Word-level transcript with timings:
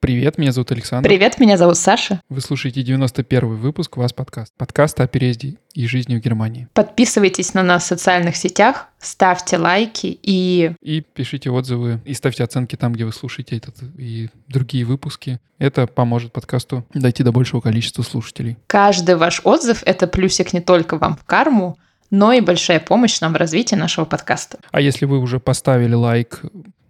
Привет, 0.00 0.36
меня 0.36 0.50
зовут 0.50 0.72
Александр. 0.72 1.08
Привет, 1.08 1.38
меня 1.38 1.56
зовут 1.56 1.76
Саша. 1.76 2.20
Вы 2.28 2.40
слушаете 2.40 2.82
91 2.82 3.56
выпуск 3.56 3.96
«Вас 3.96 4.12
подкаст». 4.12 4.52
Подкаст 4.56 5.00
о 5.00 5.06
переезде 5.06 5.58
и 5.74 5.86
жизни 5.86 6.16
в 6.16 6.20
Германии. 6.20 6.66
Подписывайтесь 6.74 7.54
на 7.54 7.62
нас 7.62 7.84
в 7.84 7.86
социальных 7.86 8.34
сетях, 8.34 8.88
ставьте 8.98 9.58
лайки 9.58 10.18
и... 10.22 10.72
И 10.82 11.02
пишите 11.02 11.50
отзывы, 11.50 12.00
и 12.04 12.14
ставьте 12.14 12.42
оценки 12.42 12.74
там, 12.74 12.92
где 12.92 13.04
вы 13.04 13.12
слушаете 13.12 13.56
этот 13.56 13.76
и 13.96 14.28
другие 14.48 14.84
выпуски. 14.84 15.38
Это 15.58 15.86
поможет 15.86 16.32
подкасту 16.32 16.84
дойти 16.92 17.22
до 17.22 17.30
большего 17.30 17.60
количества 17.60 18.02
слушателей. 18.02 18.56
Каждый 18.66 19.14
ваш 19.14 19.40
отзыв— 19.44 19.82
это 19.86 20.08
плюсик 20.08 20.52
не 20.52 20.60
только 20.60 20.98
вам 20.98 21.16
в 21.16 21.24
карму, 21.24 21.78
но 22.12 22.34
и 22.34 22.42
большая 22.42 22.78
помощь 22.78 23.20
нам 23.20 23.32
в 23.32 23.36
развитии 23.36 23.74
нашего 23.74 24.04
подкаста. 24.04 24.58
А 24.70 24.82
если 24.82 25.06
вы 25.06 25.18
уже 25.18 25.40
поставили 25.40 25.94
лайк, 25.94 26.42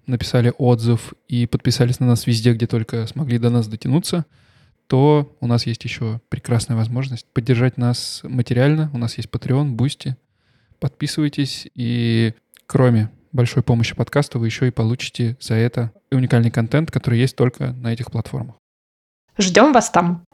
написали 0.06 0.52
отзыв 0.58 1.14
и 1.28 1.46
подписались 1.46 2.00
на 2.00 2.06
нас 2.08 2.26
везде, 2.26 2.52
где 2.52 2.66
только 2.66 3.06
смогли 3.06 3.38
до 3.38 3.48
нас 3.48 3.68
дотянуться, 3.68 4.26
то 4.88 5.32
у 5.40 5.46
нас 5.46 5.64
есть 5.64 5.84
еще 5.84 6.20
прекрасная 6.28 6.76
возможность 6.76 7.24
поддержать 7.32 7.78
нас 7.78 8.22
материально. 8.24 8.90
У 8.92 8.98
нас 8.98 9.16
есть 9.16 9.30
Patreon, 9.30 9.76
Boosty. 9.76 10.16
Подписывайтесь, 10.80 11.68
и 11.76 12.34
кроме 12.66 13.08
большой 13.30 13.62
помощи 13.62 13.94
подкасту, 13.94 14.40
вы 14.40 14.46
еще 14.46 14.66
и 14.66 14.72
получите 14.72 15.36
за 15.40 15.54
это 15.54 15.92
уникальный 16.10 16.50
контент, 16.50 16.90
который 16.90 17.20
есть 17.20 17.36
только 17.36 17.72
на 17.74 17.92
этих 17.92 18.10
платформах. 18.10 18.56
Ждем 19.38 19.72
вас 19.72 19.88
там. 19.88 20.24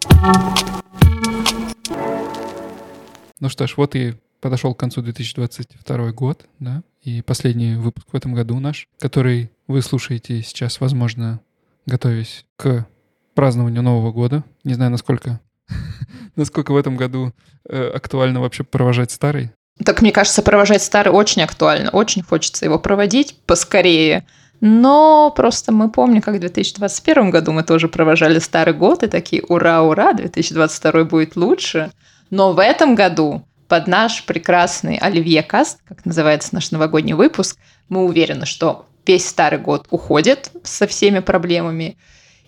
Ну 3.39 3.51
что 3.51 3.67
ж, 3.67 3.75
вот 3.77 3.95
и 3.95 4.15
подошел 4.41 4.75
к 4.75 4.79
концу 4.79 5.03
2022 5.03 6.13
год, 6.13 6.47
да, 6.59 6.83
и 7.03 7.23
последний 7.23 7.75
выпуск 7.75 8.09
в 8.13 8.17
этом 8.17 8.35
году 8.35 8.59
наш, 8.59 8.89
который 8.99 9.51
вы 9.67 9.83
слушаете 9.83 10.43
сейчас, 10.43 10.81
возможно, 10.81 11.41
готовясь 11.87 12.45
к 12.57 12.87
празднованию 13.35 13.83
Нового 13.83 14.13
года. 14.13 14.45
Не 14.65 14.75
знаю, 14.75 14.91
насколько, 14.91 15.41
насколько 16.37 16.73
в 16.73 16.77
этом 16.77 16.97
году 16.97 17.33
э, 17.69 17.91
актуально 17.95 18.41
вообще 18.41 18.65
провожать 18.65 19.11
старый. 19.11 19.53
Так, 19.85 20.03
мне 20.03 20.11
кажется, 20.11 20.43
провожать 20.43 20.83
старый 20.83 21.13
очень 21.13 21.43
актуально. 21.43 21.91
Очень 21.91 22.23
хочется 22.23 22.65
его 22.65 22.79
проводить 22.79 23.39
поскорее. 23.47 24.27
Но 24.61 25.33
просто 25.37 25.71
мы 25.71 25.89
помним, 25.89 26.21
как 26.21 26.35
в 26.35 26.41
2021 26.41 27.31
году 27.31 27.53
мы 27.53 27.63
тоже 27.63 27.89
провожали 27.89 28.41
старый 28.41 28.75
год 28.75 29.05
и 29.05 29.07
такие 29.07 29.43
«Ура, 29.49 29.83
ура, 29.83 30.13
2022 30.13 31.05
будет 31.05 31.37
лучше». 31.37 31.93
Но 32.31 32.53
в 32.53 32.59
этом 32.59 32.95
году 32.95 33.47
под 33.69 33.87
наш 33.87 34.25
прекрасный 34.25 34.97
Оливье 34.97 35.43
Каст, 35.43 35.79
как 35.87 36.05
называется 36.05 36.55
наш 36.55 36.71
новогодний 36.71 37.13
выпуск, 37.13 37.59
мы 37.89 38.05
уверены, 38.05 38.47
что 38.47 38.87
весь 39.07 39.27
старый 39.27 39.59
год 39.59 39.87
уходит 39.91 40.51
со 40.65 40.87
всеми 40.87 41.21
проблемами, 41.21 41.97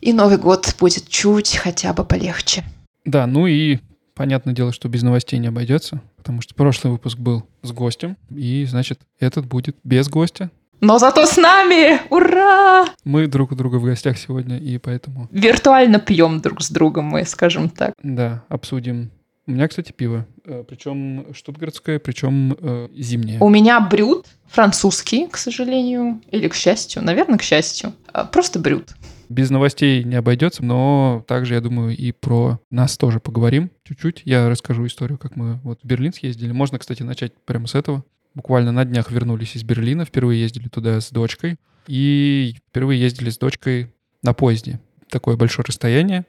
и 0.00 0.12
Новый 0.12 0.38
год 0.38 0.74
будет 0.80 1.08
чуть 1.08 1.56
хотя 1.56 1.92
бы 1.92 2.04
полегче. 2.04 2.64
Да, 3.04 3.26
ну 3.26 3.46
и 3.46 3.78
понятное 4.14 4.54
дело, 4.54 4.72
что 4.72 4.88
без 4.88 5.02
новостей 5.02 5.38
не 5.38 5.48
обойдется, 5.48 6.00
потому 6.16 6.40
что 6.40 6.54
прошлый 6.54 6.92
выпуск 6.92 7.18
был 7.18 7.46
с 7.62 7.72
гостем, 7.72 8.16
и, 8.30 8.64
значит, 8.64 9.00
этот 9.18 9.46
будет 9.46 9.76
без 9.84 10.08
гостя. 10.08 10.50
Но 10.82 10.98
зато 10.98 11.26
с 11.26 11.36
нами! 11.36 12.00
Ура! 12.08 12.86
Мы 13.04 13.26
друг 13.26 13.52
у 13.52 13.54
друга 13.54 13.76
в 13.76 13.84
гостях 13.84 14.16
сегодня, 14.16 14.58
и 14.58 14.78
поэтому... 14.78 15.28
Виртуально 15.30 15.98
пьем 16.00 16.40
друг 16.40 16.62
с 16.62 16.70
другом 16.70 17.04
мы, 17.04 17.26
скажем 17.26 17.68
так. 17.68 17.92
Да, 18.02 18.44
обсудим 18.48 19.10
у 19.46 19.52
меня, 19.52 19.68
кстати, 19.68 19.92
пиво. 19.92 20.26
Э, 20.44 20.64
причем 20.68 21.32
штутгартское, 21.34 21.98
причем 21.98 22.56
э, 22.58 22.88
зимнее. 22.94 23.38
У 23.40 23.48
меня 23.48 23.80
брют 23.80 24.26
французский, 24.46 25.26
к 25.28 25.36
сожалению. 25.36 26.20
Или 26.30 26.48
к 26.48 26.54
счастью. 26.54 27.02
Наверное, 27.02 27.38
к 27.38 27.42
счастью. 27.42 27.92
А, 28.12 28.24
просто 28.24 28.58
брют. 28.58 28.94
Без 29.28 29.50
новостей 29.50 30.04
не 30.04 30.16
обойдется, 30.16 30.64
но 30.64 31.24
также, 31.26 31.54
я 31.54 31.60
думаю, 31.60 31.96
и 31.96 32.12
про 32.12 32.60
нас 32.70 32.98
тоже 32.98 33.20
поговорим 33.20 33.70
чуть-чуть. 33.84 34.22
Я 34.24 34.48
расскажу 34.48 34.86
историю, 34.86 35.18
как 35.18 35.36
мы 35.36 35.60
вот 35.62 35.80
в 35.82 35.86
Берлин 35.86 36.12
съездили. 36.12 36.52
Можно, 36.52 36.78
кстати, 36.78 37.02
начать 37.02 37.32
прямо 37.44 37.66
с 37.66 37.74
этого. 37.74 38.04
Буквально 38.34 38.72
на 38.72 38.84
днях 38.84 39.10
вернулись 39.10 39.56
из 39.56 39.64
Берлина, 39.64 40.04
впервые 40.04 40.40
ездили 40.40 40.68
туда 40.68 41.00
с 41.00 41.10
дочкой. 41.10 41.56
И 41.86 42.56
впервые 42.68 43.00
ездили 43.00 43.30
с 43.30 43.38
дочкой 43.38 43.94
на 44.22 44.34
поезде. 44.34 44.80
Такое 45.08 45.36
большое 45.36 45.64
расстояние 45.66 46.24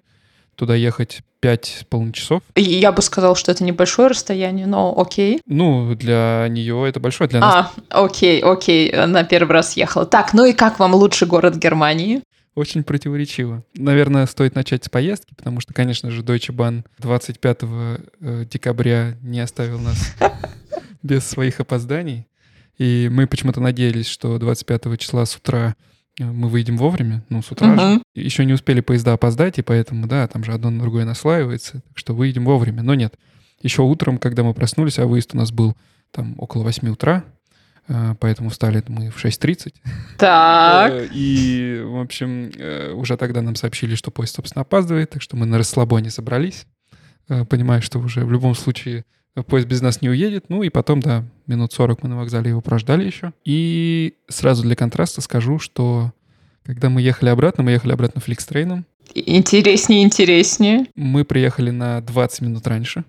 туда 0.56 0.76
ехать 0.76 1.22
пять 1.40 1.78
с 1.80 1.84
половиной 1.84 2.14
часов. 2.14 2.44
Я 2.56 2.92
бы 2.92 3.02
сказал, 3.02 3.36
что 3.36 3.52
это 3.52 3.64
небольшое 3.64 4.10
расстояние, 4.10 4.68
но 4.68 4.94
окей. 4.98 5.42
Ну, 5.48 5.96
для 5.96 6.48
нее 6.50 6.88
это 6.88 7.00
большое, 7.00 7.30
для 7.30 7.40
нас... 7.40 7.72
А, 7.90 8.04
окей, 8.06 8.42
окей, 8.42 8.92
на 9.08 9.24
первый 9.24 9.54
раз 9.54 9.76
ехала. 9.76 10.06
Так, 10.06 10.34
ну 10.34 10.46
и 10.46 10.54
как 10.54 10.80
вам 10.80 10.94
лучший 10.94 11.28
город 11.28 11.56
Германии? 11.56 12.22
Очень 12.54 12.84
противоречиво. 12.84 13.64
Наверное, 13.76 14.26
стоит 14.28 14.56
начать 14.56 14.84
с 14.84 14.90
поездки, 14.90 15.34
потому 15.36 15.62
что, 15.62 15.74
конечно 15.74 16.12
же, 16.12 16.22
Deutsche 16.22 16.54
Bahn 16.54 16.84
25 17.00 17.60
э, 17.62 18.46
декабря 18.52 19.18
не 19.22 19.40
оставил 19.40 19.80
нас 19.80 20.16
без 21.02 21.26
своих 21.26 21.60
опозданий. 21.60 22.28
И 22.78 23.10
мы 23.12 23.26
почему-то 23.26 23.62
надеялись, 23.62 24.08
что 24.08 24.38
25 24.38 25.00
числа 25.00 25.26
с 25.26 25.36
утра 25.36 25.76
мы 26.20 26.50
выйдем 26.50 26.78
вовремя, 26.78 27.24
ну, 27.30 27.42
с 27.42 27.52
утра 27.52 27.72
угу. 27.72 27.80
же. 27.80 28.02
Еще 28.16 28.46
не 28.46 28.54
успели 28.54 28.82
поезда 28.82 29.14
опоздать, 29.14 29.60
и 29.60 29.62
поэтому, 29.62 30.08
да, 30.08 30.28
там 30.28 30.44
же 30.44 30.54
одно 30.54 30.70
на 30.70 30.82
другое 30.82 31.06
наслаивается, 31.06 31.82
так 31.88 31.98
что 31.98 32.14
выйдем 32.14 32.46
вовремя. 32.46 32.84
Но 32.84 32.96
нет, 32.96 33.16
еще 33.62 33.84
утром, 33.84 34.18
когда 34.18 34.44
мы 34.44 34.54
проснулись, 34.54 35.00
а 35.00 35.08
выезд 35.08 35.34
у 35.34 35.38
нас 35.38 35.52
был 35.52 35.76
там 36.12 36.36
около 36.38 36.64
8 36.64 36.90
утра, 36.90 37.24
э, 37.88 38.16
поэтому 38.20 38.50
встали 38.50 38.84
мы 38.88 39.10
в 39.10 39.24
6.30. 39.24 39.74
Так. 40.18 40.92
Э, 40.92 41.08
и, 41.12 41.82
в 41.84 42.00
общем, 42.00 42.52
уже 42.98 43.18
тогда 43.18 43.42
нам 43.42 43.56
сообщили, 43.56 43.96
что 43.96 44.12
поезд, 44.12 44.36
собственно, 44.36 44.62
опаздывает, 44.62 45.12
так 45.12 45.22
что 45.22 45.38
мы 45.38 45.46
на 45.46 45.58
расслабоне 45.58 46.10
собрались, 46.10 46.66
понимая, 47.28 47.82
что 47.82 48.00
уже 48.00 48.26
в 48.26 48.32
любом 48.32 48.56
случае 48.56 49.06
поезд 49.48 49.68
без 49.68 49.82
нас 49.82 50.02
не 50.02 50.10
уедет. 50.10 50.50
Ну 50.50 50.64
и 50.64 50.70
потом, 50.70 51.00
да, 51.00 51.26
минут 51.48 51.74
40 51.74 52.04
мы 52.04 52.10
на 52.10 52.18
вокзале 52.18 52.50
его 52.50 52.62
прождали 52.62 53.06
еще. 53.06 53.34
И 53.46 54.16
сразу 54.28 54.64
для 54.64 54.76
контраста 54.76 55.22
скажу, 55.22 55.60
что 55.60 56.14
когда 56.64 56.90
мы 56.90 57.02
ехали 57.02 57.30
обратно, 57.30 57.64
мы 57.64 57.72
ехали 57.72 57.94
обратно 57.94 58.22
фликстрейном. 58.22 58.86
Интереснее, 59.14 60.04
интереснее. 60.04 60.86
Мы 60.96 61.26
приехали 61.26 61.72
на 61.72 62.02
20 62.02 62.42
минут 62.42 62.68
раньше. 62.68 63.04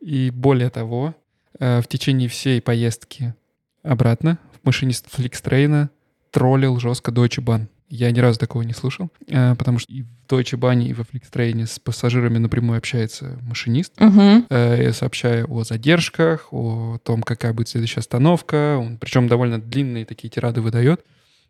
И 0.00 0.30
более 0.30 0.70
того, 0.70 1.14
э, 1.58 1.80
в 1.80 1.88
течение 1.88 2.28
всей 2.28 2.60
поездки 2.60 3.34
обратно 3.82 4.38
машинист 4.64 5.06
фликстрейна 5.10 5.90
троллил 6.30 6.78
жестко 6.78 7.10
Deutsche 7.10 7.42
Bahn. 7.42 7.68
Я 7.94 8.10
ни 8.10 8.20
разу 8.20 8.38
такого 8.38 8.62
не 8.62 8.72
слышал, 8.72 9.10
э, 9.28 9.54
потому 9.54 9.78
что 9.78 9.92
и 9.92 10.00
в 10.00 10.06
Deutsche 10.26 10.58
Bahn, 10.58 10.82
и 10.82 10.94
во 10.94 11.04
Flixtrain 11.04 11.66
с 11.66 11.78
пассажирами 11.78 12.38
напрямую 12.38 12.78
общается 12.78 13.38
машинист, 13.42 14.00
угу. 14.00 14.46
сообщая 14.92 15.44
о 15.44 15.62
задержках, 15.62 16.48
о 16.54 16.96
том, 17.04 17.22
какая 17.22 17.52
будет 17.52 17.68
следующая 17.68 18.00
остановка. 18.00 18.78
Он, 18.78 18.96
причем 18.96 19.28
довольно 19.28 19.60
длинные 19.60 20.06
такие 20.06 20.30
тирады 20.30 20.62
выдает. 20.62 21.04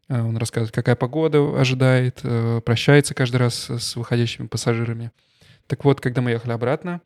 Э, 0.08 0.20
он 0.20 0.36
рассказывает, 0.36 0.74
какая 0.74 0.96
погода 0.96 1.38
ожидает, 1.60 2.22
прощается 2.64 3.14
каждый 3.14 3.36
раз 3.36 3.70
с 3.70 3.94
выходящими 3.94 4.48
пассажирами. 4.48 5.12
Так 5.68 5.84
вот, 5.84 6.00
когда 6.00 6.22
мы 6.22 6.32
ехали 6.32 6.50
обратно, 6.50 7.02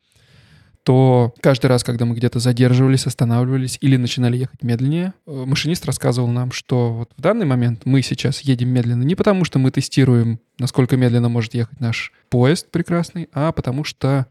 то 0.87 1.33
каждый 1.41 1.65
раз, 1.65 1.83
когда 1.83 2.05
мы 2.05 2.15
где-то 2.15 2.39
задерживались, 2.39 3.07
останавливались 3.07 3.77
или 3.81 3.97
начинали 3.97 4.37
ехать 4.37 4.63
медленнее, 4.63 5.13
э, 5.25 5.43
машинист 5.45 5.85
рассказывал 5.85 6.29
нам, 6.29 6.53
что 6.53 6.93
вот 6.93 7.09
в 7.17 7.21
данный 7.21 7.45
момент 7.45 7.81
мы 7.83 8.01
сейчас 8.01 8.39
едем 8.39 8.69
медленно 8.69 9.03
не 9.03 9.15
потому, 9.15 9.43
что 9.43 9.59
мы 9.59 9.71
тестируем, 9.71 10.39
насколько 10.57 10.95
медленно 10.95 11.27
может 11.27 11.53
ехать 11.55 11.81
наш 11.81 12.13
поезд 12.29 12.71
прекрасный, 12.71 13.27
а 13.33 13.51
потому 13.51 13.83
что 13.83 14.27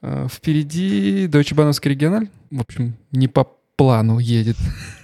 э, 0.00 0.26
впереди 0.28 1.28
Deutsche 1.28 1.54
Bahnhofский 1.54 1.90
региональ, 1.90 2.28
в 2.50 2.60
общем, 2.60 2.96
не 3.12 3.28
по 3.28 3.46
плану 3.76 4.18
едет. 4.18 4.56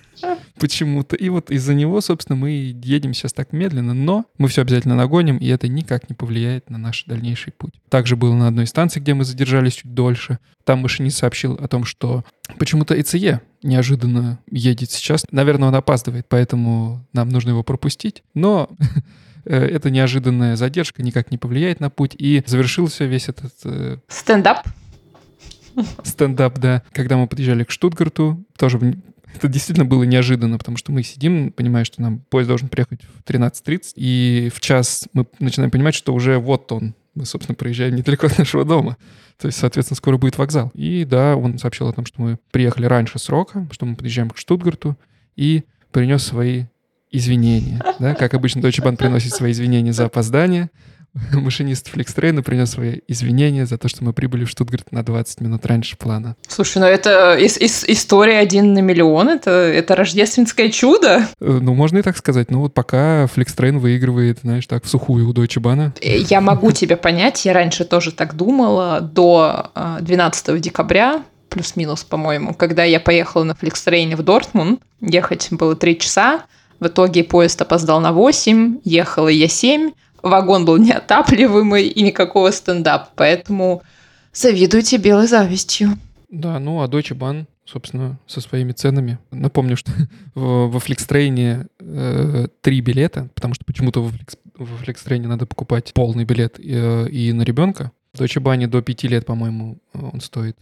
почему-то. 0.58 1.16
И 1.16 1.28
вот 1.28 1.50
из-за 1.50 1.74
него, 1.74 2.00
собственно, 2.00 2.36
мы 2.36 2.50
едем 2.50 3.14
сейчас 3.14 3.32
так 3.32 3.52
медленно, 3.52 3.94
но 3.94 4.26
мы 4.38 4.48
все 4.48 4.62
обязательно 4.62 4.96
нагоним, 4.96 5.38
и 5.38 5.46
это 5.48 5.68
никак 5.68 6.08
не 6.08 6.14
повлияет 6.14 6.70
на 6.70 6.78
наш 6.78 7.04
дальнейший 7.04 7.52
путь. 7.52 7.74
Также 7.88 8.16
было 8.16 8.34
на 8.34 8.48
одной 8.48 8.66
станции, 8.66 9.00
где 9.00 9.14
мы 9.14 9.24
задержались 9.24 9.74
чуть 9.74 9.94
дольше. 9.94 10.38
Там 10.64 10.80
машинист 10.80 11.18
сообщил 11.18 11.54
о 11.54 11.68
том, 11.68 11.84
что 11.84 12.24
почему-то 12.58 13.00
ИЦЕ 13.00 13.40
неожиданно 13.62 14.38
едет 14.50 14.90
сейчас. 14.90 15.24
Наверное, 15.30 15.68
он 15.68 15.74
опаздывает, 15.74 16.26
поэтому 16.28 17.06
нам 17.12 17.28
нужно 17.28 17.50
его 17.50 17.62
пропустить. 17.62 18.22
Но 18.34 18.68
э, 19.44 19.56
эта 19.56 19.90
неожиданная 19.90 20.56
задержка 20.56 21.02
никак 21.02 21.30
не 21.30 21.38
повлияет 21.38 21.80
на 21.80 21.90
путь. 21.90 22.14
И 22.18 22.42
завершился 22.46 23.04
весь 23.04 23.28
этот... 23.28 23.54
Э, 23.64 23.98
стендап. 24.08 24.66
Стендап, 26.02 26.58
да. 26.58 26.82
Когда 26.92 27.16
мы 27.16 27.26
подъезжали 27.26 27.64
к 27.64 27.70
Штутгарту, 27.70 28.44
тоже 28.56 28.78
это 29.34 29.48
действительно 29.48 29.84
было 29.84 30.02
неожиданно, 30.04 30.58
потому 30.58 30.76
что 30.76 30.92
мы 30.92 31.02
сидим, 31.02 31.52
понимая, 31.52 31.84
что 31.84 32.00
нам 32.02 32.20
поезд 32.30 32.48
должен 32.48 32.68
приехать 32.68 33.00
в 33.02 33.28
13.30, 33.28 33.92
и 33.96 34.50
в 34.54 34.60
час 34.60 35.08
мы 35.12 35.26
начинаем 35.38 35.70
понимать, 35.70 35.94
что 35.94 36.14
уже 36.14 36.38
вот 36.38 36.70
он. 36.72 36.94
Мы, 37.14 37.26
собственно, 37.26 37.56
проезжаем 37.56 37.96
недалеко 37.96 38.26
от 38.26 38.38
нашего 38.38 38.64
дома. 38.64 38.96
То 39.38 39.46
есть, 39.46 39.58
соответственно, 39.58 39.96
скоро 39.96 40.16
будет 40.18 40.38
вокзал. 40.38 40.70
И 40.74 41.04
да, 41.04 41.36
он 41.36 41.58
сообщил 41.58 41.88
о 41.88 41.92
том, 41.92 42.04
что 42.06 42.20
мы 42.20 42.38
приехали 42.50 42.86
раньше 42.86 43.18
срока, 43.18 43.68
что 43.70 43.86
мы 43.86 43.96
подъезжаем 43.96 44.30
к 44.30 44.38
Штутгарту, 44.38 44.96
и 45.36 45.64
принес 45.92 46.24
свои 46.24 46.64
извинения. 47.10 47.82
Да? 47.98 48.14
Как 48.14 48.34
обычно, 48.34 48.60
Deutsche 48.60 48.84
Bahn 48.84 48.96
приносит 48.96 49.32
свои 49.32 49.52
извинения 49.52 49.92
за 49.92 50.06
опоздание. 50.06 50.70
Машинист 51.32 51.88
Фликстрейна 51.88 52.42
принес 52.42 52.70
свои 52.70 53.00
извинения 53.08 53.66
за 53.66 53.78
то, 53.78 53.88
что 53.88 54.04
мы 54.04 54.12
прибыли 54.12 54.44
в 54.44 54.50
Штутгарт 54.50 54.92
на 54.92 55.02
20 55.02 55.40
минут 55.40 55.66
раньше 55.66 55.96
плана. 55.96 56.36
Слушай, 56.46 56.78
ну 56.78 56.86
это 56.86 57.36
ис- 57.40 57.58
ис- 57.60 57.84
история 57.88 58.38
один 58.38 58.72
на 58.74 58.80
миллион, 58.80 59.28
это, 59.28 59.50
это 59.50 59.96
рождественское 59.96 60.70
чудо. 60.70 61.26
Э, 61.40 61.58
Ну, 61.62 61.74
можно 61.74 61.98
и 61.98 62.02
так 62.02 62.16
сказать. 62.16 62.50
Ну, 62.50 62.60
вот 62.60 62.74
пока 62.74 63.26
Фликстрейн 63.28 63.78
выигрывает, 63.78 64.40
знаешь, 64.42 64.66
так, 64.66 64.84
в 64.84 64.88
сухую 64.88 65.28
у 65.28 65.32
Deutsche 65.32 65.60
Bahn. 65.60 65.92
Э, 66.00 66.18
Я 66.18 66.40
могу 66.40 66.72
тебя 66.72 66.96
понять, 66.96 67.44
я 67.44 67.52
раньше 67.52 67.84
тоже 67.84 68.12
так 68.12 68.34
думала, 68.36 69.00
до 69.00 69.70
э, 69.74 69.98
12 70.02 70.60
декабря, 70.60 71.22
плюс-минус, 71.48 72.04
по-моему, 72.04 72.52
когда 72.54 72.84
я 72.84 73.00
поехала 73.00 73.42
на 73.44 73.54
Фликстрейне 73.54 74.16
в 74.16 74.22
Дортмунд, 74.22 74.80
ехать 75.00 75.48
было 75.50 75.74
3 75.74 75.98
часа, 75.98 76.42
в 76.78 76.86
итоге 76.86 77.24
поезд 77.24 77.60
опоздал 77.62 78.00
на 78.00 78.12
8, 78.12 78.80
ехала 78.84 79.28
я 79.28 79.48
7, 79.48 79.90
вагон 80.22 80.64
был 80.64 80.76
неотапливаемый 80.76 81.88
и 81.88 82.02
никакого 82.02 82.50
стендапа, 82.50 83.08
поэтому 83.14 83.82
завидуйте 84.32 84.96
белой 84.96 85.26
завистью. 85.26 85.98
Да, 86.30 86.58
ну, 86.58 86.82
а 86.82 86.88
Deutsche 86.88 87.16
Bahn, 87.16 87.46
собственно, 87.64 88.18
со 88.26 88.40
своими 88.40 88.72
ценами. 88.72 89.18
Напомню, 89.30 89.76
что 89.76 89.92
во 90.34 90.78
Фликстрейне 90.78 91.66
э, 91.80 92.48
три 92.60 92.80
билета, 92.80 93.28
потому 93.34 93.54
что 93.54 93.64
почему-то 93.64 94.02
во, 94.02 94.10
Фликс, 94.10 94.36
во 94.56 94.76
Фликстрейне 94.78 95.26
надо 95.26 95.46
покупать 95.46 95.92
полный 95.94 96.24
билет 96.24 96.58
э, 96.58 97.08
и 97.08 97.32
на 97.32 97.42
ребенка. 97.42 97.92
В 98.12 98.20
Deutsche 98.20 98.42
Bahn 98.42 98.66
до 98.66 98.82
пяти 98.82 99.08
лет, 99.08 99.26
по-моему, 99.26 99.78
он 99.94 100.20
стоит 100.20 100.56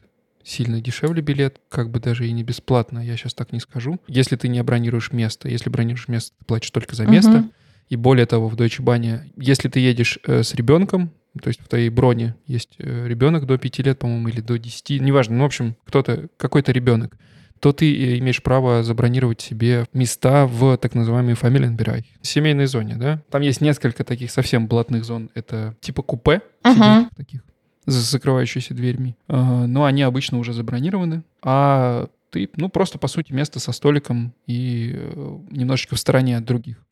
сильно 0.46 0.80
дешевле 0.80 1.22
билет, 1.22 1.60
как 1.68 1.90
бы 1.90 1.98
даже 1.98 2.28
и 2.28 2.32
не 2.32 2.44
бесплатно, 2.44 3.00
я 3.00 3.16
сейчас 3.16 3.34
так 3.34 3.52
не 3.52 3.58
скажу. 3.58 3.98
Если 4.06 4.36
ты 4.36 4.46
не 4.46 4.62
бронируешь 4.62 5.10
место, 5.10 5.48
если 5.48 5.70
бронируешь 5.70 6.06
место, 6.06 6.34
ты 6.38 6.44
платишь 6.44 6.70
только 6.70 6.94
за 6.94 7.04
место. 7.04 7.30
Мгм. 7.30 7.52
И 7.88 7.96
более 7.96 8.26
того, 8.26 8.48
в 8.48 8.56
Deutsche 8.56 8.82
Bahn, 8.82 9.30
если 9.36 9.68
ты 9.68 9.80
едешь 9.80 10.18
э, 10.24 10.42
с 10.42 10.54
ребенком, 10.54 11.12
то 11.40 11.48
есть 11.48 11.60
в 11.60 11.68
твоей 11.68 11.88
броне 11.88 12.34
есть 12.46 12.76
э, 12.78 13.06
ребенок 13.06 13.46
до 13.46 13.58
5 13.58 13.78
лет, 13.80 13.98
по-моему, 13.98 14.28
или 14.28 14.40
до 14.40 14.58
10, 14.58 15.00
неважно, 15.00 15.36
ну, 15.36 15.42
в 15.42 15.46
общем, 15.46 15.76
кто-то, 15.84 16.28
какой-то 16.36 16.72
ребенок, 16.72 17.16
то 17.60 17.72
ты 17.72 17.86
э, 17.92 18.18
имеешь 18.18 18.42
право 18.42 18.82
забронировать 18.82 19.40
себе 19.40 19.84
места 19.92 20.46
в 20.46 20.76
так 20.78 20.94
называемый 20.94 21.34
Familienbereich, 21.34 22.04
семейной 22.22 22.66
зоне, 22.66 22.96
да? 22.96 23.22
Там 23.30 23.42
есть 23.42 23.60
несколько 23.60 24.02
таких 24.02 24.30
совсем 24.30 24.66
блатных 24.66 25.04
зон. 25.04 25.30
Это 25.34 25.76
типа 25.80 26.02
купе, 26.02 26.42
сиденьев 26.64 27.10
таких, 27.16 27.44
с 27.86 27.92
закрывающимися 27.92 28.74
дверьми. 28.74 29.14
Но 29.28 29.84
они 29.84 30.02
обычно 30.02 30.38
уже 30.38 30.52
забронированы, 30.52 31.22
а 31.42 32.08
ты, 32.30 32.50
ну, 32.56 32.68
просто, 32.68 32.98
по 32.98 33.06
сути, 33.06 33.32
место 33.32 33.60
со 33.60 33.70
столиком 33.70 34.34
и 34.46 34.98
немножечко 35.50 35.94
в 35.94 36.00
стороне 36.00 36.36
от 36.36 36.44
других. 36.44 36.85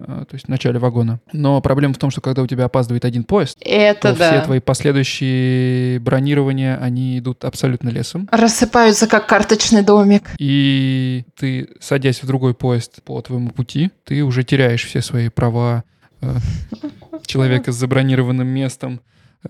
А, 0.00 0.24
То 0.24 0.34
есть 0.34 0.46
в 0.46 0.48
начале 0.48 0.78
вагона. 0.78 1.20
Но 1.32 1.60
проблема 1.60 1.94
в 1.94 1.98
том, 1.98 2.10
что 2.10 2.20
когда 2.20 2.42
у 2.42 2.46
тебя 2.46 2.66
опаздывает 2.66 3.04
один 3.04 3.24
поезд, 3.24 3.58
Это 3.60 4.12
то 4.12 4.18
да. 4.18 4.30
все 4.32 4.44
твои 4.44 4.60
последующие 4.60 5.98
бронирования, 6.00 6.76
они 6.76 7.18
идут 7.18 7.44
абсолютно 7.44 7.88
лесом. 7.88 8.28
Рассыпаются 8.30 9.06
как 9.06 9.26
карточный 9.26 9.82
домик. 9.82 10.30
И 10.38 11.24
ты, 11.36 11.68
садясь 11.80 12.22
в 12.22 12.26
другой 12.26 12.54
поезд 12.54 13.02
по 13.02 13.20
твоему 13.22 13.50
пути, 13.50 13.90
ты 14.04 14.22
уже 14.22 14.44
теряешь 14.44 14.84
все 14.84 15.02
свои 15.02 15.28
права 15.28 15.84
э, 16.20 16.36
человека 17.26 17.72
с 17.72 17.76
забронированным 17.76 18.46
местом, 18.46 19.00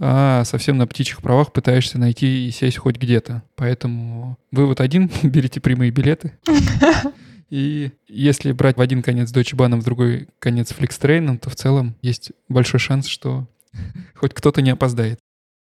а 0.00 0.44
совсем 0.44 0.76
на 0.78 0.86
птичьих 0.86 1.20
правах 1.22 1.52
пытаешься 1.52 1.98
найти 1.98 2.46
и 2.48 2.50
сесть 2.50 2.78
хоть 2.78 2.96
где-то. 2.96 3.42
Поэтому 3.56 4.38
вывод 4.50 4.80
один, 4.80 5.10
берите 5.22 5.60
прямые 5.60 5.90
билеты. 5.90 6.32
И 7.50 7.92
если 8.06 8.52
брать 8.52 8.76
в 8.76 8.80
один 8.80 9.02
конец 9.02 9.32
Deutsche 9.32 9.56
Bahn, 9.56 9.76
в 9.76 9.84
другой 9.84 10.28
конец 10.38 10.72
Flixtrain, 10.72 11.38
то 11.38 11.50
в 11.50 11.56
целом 11.56 11.96
есть 12.02 12.32
большой 12.48 12.80
шанс, 12.80 13.06
что 13.06 13.46
хоть 14.14 14.34
кто-то 14.34 14.60
не 14.62 14.70
опоздает. 14.70 15.18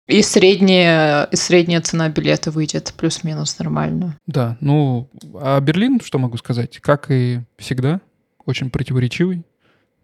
И 0.09 0.23
средняя, 0.23 1.25
и 1.25 1.37
средняя 1.37 1.81
цена 1.81 2.09
билета 2.09 2.53
выйдет 2.53 2.94
плюс-минус 2.97 3.59
нормально. 3.59 4.17
Да, 4.27 4.56
ну, 4.61 5.11
а 5.35 5.61
Берлин, 5.61 6.00
что 6.00 6.19
могу 6.19 6.37
сказать, 6.37 6.79
как 6.79 7.11
и 7.11 7.41
всегда, 7.59 8.00
очень 8.44 8.71
противоречивый, 8.71 9.44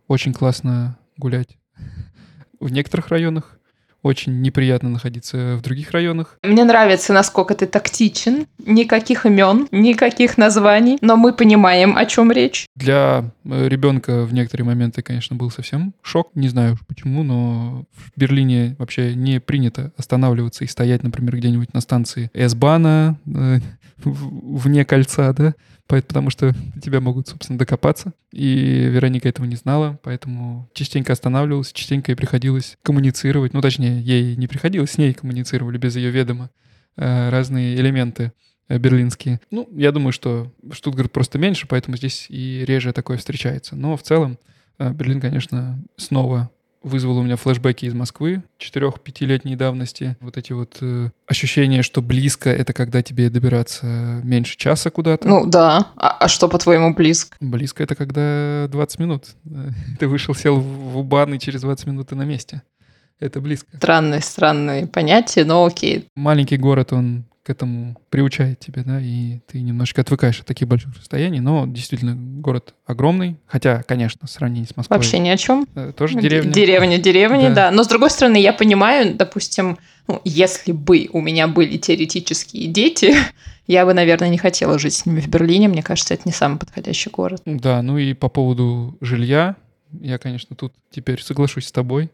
очень 0.08 0.32
классно 0.32 0.99
гулять 1.17 1.56
в 2.61 2.70
некоторых 2.70 3.08
районах, 3.08 3.58
очень 4.02 4.40
неприятно 4.40 4.88
находиться 4.88 5.56
в 5.56 5.62
других 5.62 5.90
районах. 5.93 6.38
Мне 6.43 6.64
нравится, 6.64 7.12
насколько 7.12 7.54
ты 7.54 7.66
тактичен. 7.66 8.46
Никаких 8.58 9.26
имен, 9.26 9.69
никаких 9.70 10.38
названий, 10.38 10.99
но 11.00 11.16
мы 11.16 11.32
понимаем, 11.32 11.96
о 11.96 12.04
чем 12.06 12.32
речь. 12.32 12.66
Для 12.76 13.31
э, 13.44 13.69
ребенка 13.69 14.25
в 14.25 14.32
некоторые 14.32 14.66
моменты, 14.66 15.02
конечно, 15.02 15.37
был 15.37 15.50
совсем 15.50 15.94
шок. 16.02 16.31
Не 16.34 16.49
знаю 16.49 16.76
почему, 16.87 17.22
но 17.22 17.84
в 17.93 18.19
Берлине 18.19 18.76
вообще 18.78 19.14
не 19.14 19.40
принято 19.40 19.93
останавливаться 19.96 20.64
и 20.64 20.69
стоять, 20.69 21.02
например, 21.02 21.37
где-нибудь 21.37 21.72
на 21.75 21.81
станции 21.81 22.31
S-бана 22.34 23.19
э, 23.26 23.58
вне 24.05 24.84
кольца, 24.84 25.32
да, 25.32 25.55
потому 26.00 26.31
что 26.31 26.55
тебя 26.83 27.00
могут, 27.00 27.29
собственно, 27.29 27.59
докопаться. 27.59 28.12
И 28.33 28.89
Вероника 28.91 29.29
этого 29.29 29.44
не 29.47 29.56
знала, 29.56 29.99
поэтому 30.03 30.71
частенько 30.73 31.12
останавливалась, 31.12 31.73
частенько 31.73 32.12
ей 32.12 32.17
приходилось 32.17 32.79
коммуницировать. 32.83 33.53
Ну, 33.53 33.61
точнее, 33.61 34.00
ей 34.00 34.37
не 34.37 34.47
приходилось, 34.47 34.93
с 34.93 34.99
ней 34.99 35.12
коммуницировали 35.12 35.77
без 35.77 35.97
ее 35.97 36.11
ведома 36.11 36.50
э, 36.97 37.29
разные 37.29 37.77
элементы 37.77 38.33
э, 38.69 38.79
берлинские. 38.79 39.41
Ну, 39.50 39.69
я 39.73 39.93
думаю, 39.93 40.12
что 40.12 40.53
Штутгарт 40.71 41.12
просто 41.12 41.39
меньше, 41.39 41.67
поэтому 41.69 41.97
здесь 41.97 42.27
и 42.29 42.65
реже 42.67 42.93
такое 42.93 43.19
встречается. 43.19 43.77
Но 43.77 43.97
в 43.97 44.03
целом 44.03 44.39
э, 44.79 44.93
Берлин, 44.93 45.21
конечно, 45.21 45.83
снова 45.97 46.50
вызвал 46.82 47.19
у 47.19 47.23
меня 47.23 47.37
флешбеки 47.37 47.87
из 47.87 47.94
Москвы 47.94 48.43
четырех-пятилетней 48.58 49.56
давности. 49.56 50.17
Вот 50.20 50.37
эти 50.37 50.52
вот 50.52 50.79
э, 50.81 51.11
ощущения, 51.26 51.82
что 51.82 52.02
близко— 52.02 52.50
это 52.50 52.73
когда 52.73 53.02
тебе 53.02 53.31
добираться 53.31 53.87
меньше 54.23 54.56
часа 54.56 54.90
куда-то. 54.90 55.29
Ну 55.29 55.46
да. 55.46 55.88
А, 55.96 56.17
а 56.20 56.29
что, 56.29 56.49
по-твоему, 56.49 56.94
близко? 56.94 57.37
Близко— 57.40 57.82
это 57.84 57.94
когда 57.94 58.69
20 58.69 58.99
минут. 58.99 59.26
Ты 59.99 60.08
вышел, 60.08 60.34
сел 60.34 60.58
в 60.61 60.99
Убан, 60.99 61.34
и 61.34 61.38
через 61.38 61.62
20 61.62 61.87
минут 61.87 62.08
ты 62.08 62.17
на 62.17 62.23
месте. 62.23 62.62
Это 63.20 63.40
близко. 63.40 63.69
Странные, 63.76 64.20
странные 64.20 64.87
понятия, 64.87 65.44
но 65.44 65.64
окей. 65.64 66.08
маленький 66.17 66.56
город, 66.56 66.93
он 66.93 67.25
к 67.43 67.50
этому 67.50 67.97
приучает 68.09 68.61
тебя, 68.61 68.85
да, 68.85 69.00
и 69.00 69.41
ты 69.50 69.61
немножко 69.62 70.00
отвыкаешь 70.00 70.41
от 70.41 70.47
таких 70.47 70.69
больших 70.69 70.94
расстояний, 70.97 71.41
но 71.41 71.67
действительно 71.67 72.15
город 72.15 72.75
огромный, 72.87 73.37
хотя, 73.47 73.83
конечно, 73.83 74.29
в 74.29 74.31
сравнении 74.31 74.67
с 74.67 74.77
Москвой 74.77 74.99
Вообще 74.99 75.19
ни 75.19 75.29
о 75.29 75.37
чем. 75.37 75.67
э, 75.75 75.93
тоже 75.97 76.21
деревня. 76.21 76.53
Деревня, 76.53 76.99
деревня, 76.99 77.49
Да. 77.49 77.55
да. 77.55 77.70
Но 77.72 77.82
с 77.82 77.89
другой 77.89 78.11
стороны, 78.11 78.37
я 78.41 78.53
понимаю, 78.53 79.15
допустим, 79.17 79.79
ну, 80.06 80.20
если 80.25 80.70
бы 80.70 81.08
у 81.13 81.20
меня 81.20 81.49
были 81.49 81.79
теоретические 81.79 82.69
дети, 82.69 83.15
я 83.67 83.87
бы, 83.87 83.93
наверное, 83.94 84.29
не 84.29 84.39
хотела 84.39 84.79
жить 84.79 84.94
с 84.94 85.06
ними 85.06 85.20
в 85.20 85.29
Берлине. 85.29 85.69
Мне 85.69 85.82
кажется, 85.82 86.15
это 86.15 86.22
не 86.27 86.32
самый 86.32 86.58
подходящий 86.58 87.11
город. 87.11 87.43
Да, 87.44 87.82
ну 87.82 87.99
и 87.99 88.13
по 88.15 88.29
поводу 88.29 88.96
жилья, 89.01 89.56
я, 90.01 90.19
конечно, 90.19 90.55
тут 90.55 90.75
теперь 90.91 91.20
соглашусь 91.20 91.67
с 91.67 91.72
тобой. 91.72 92.11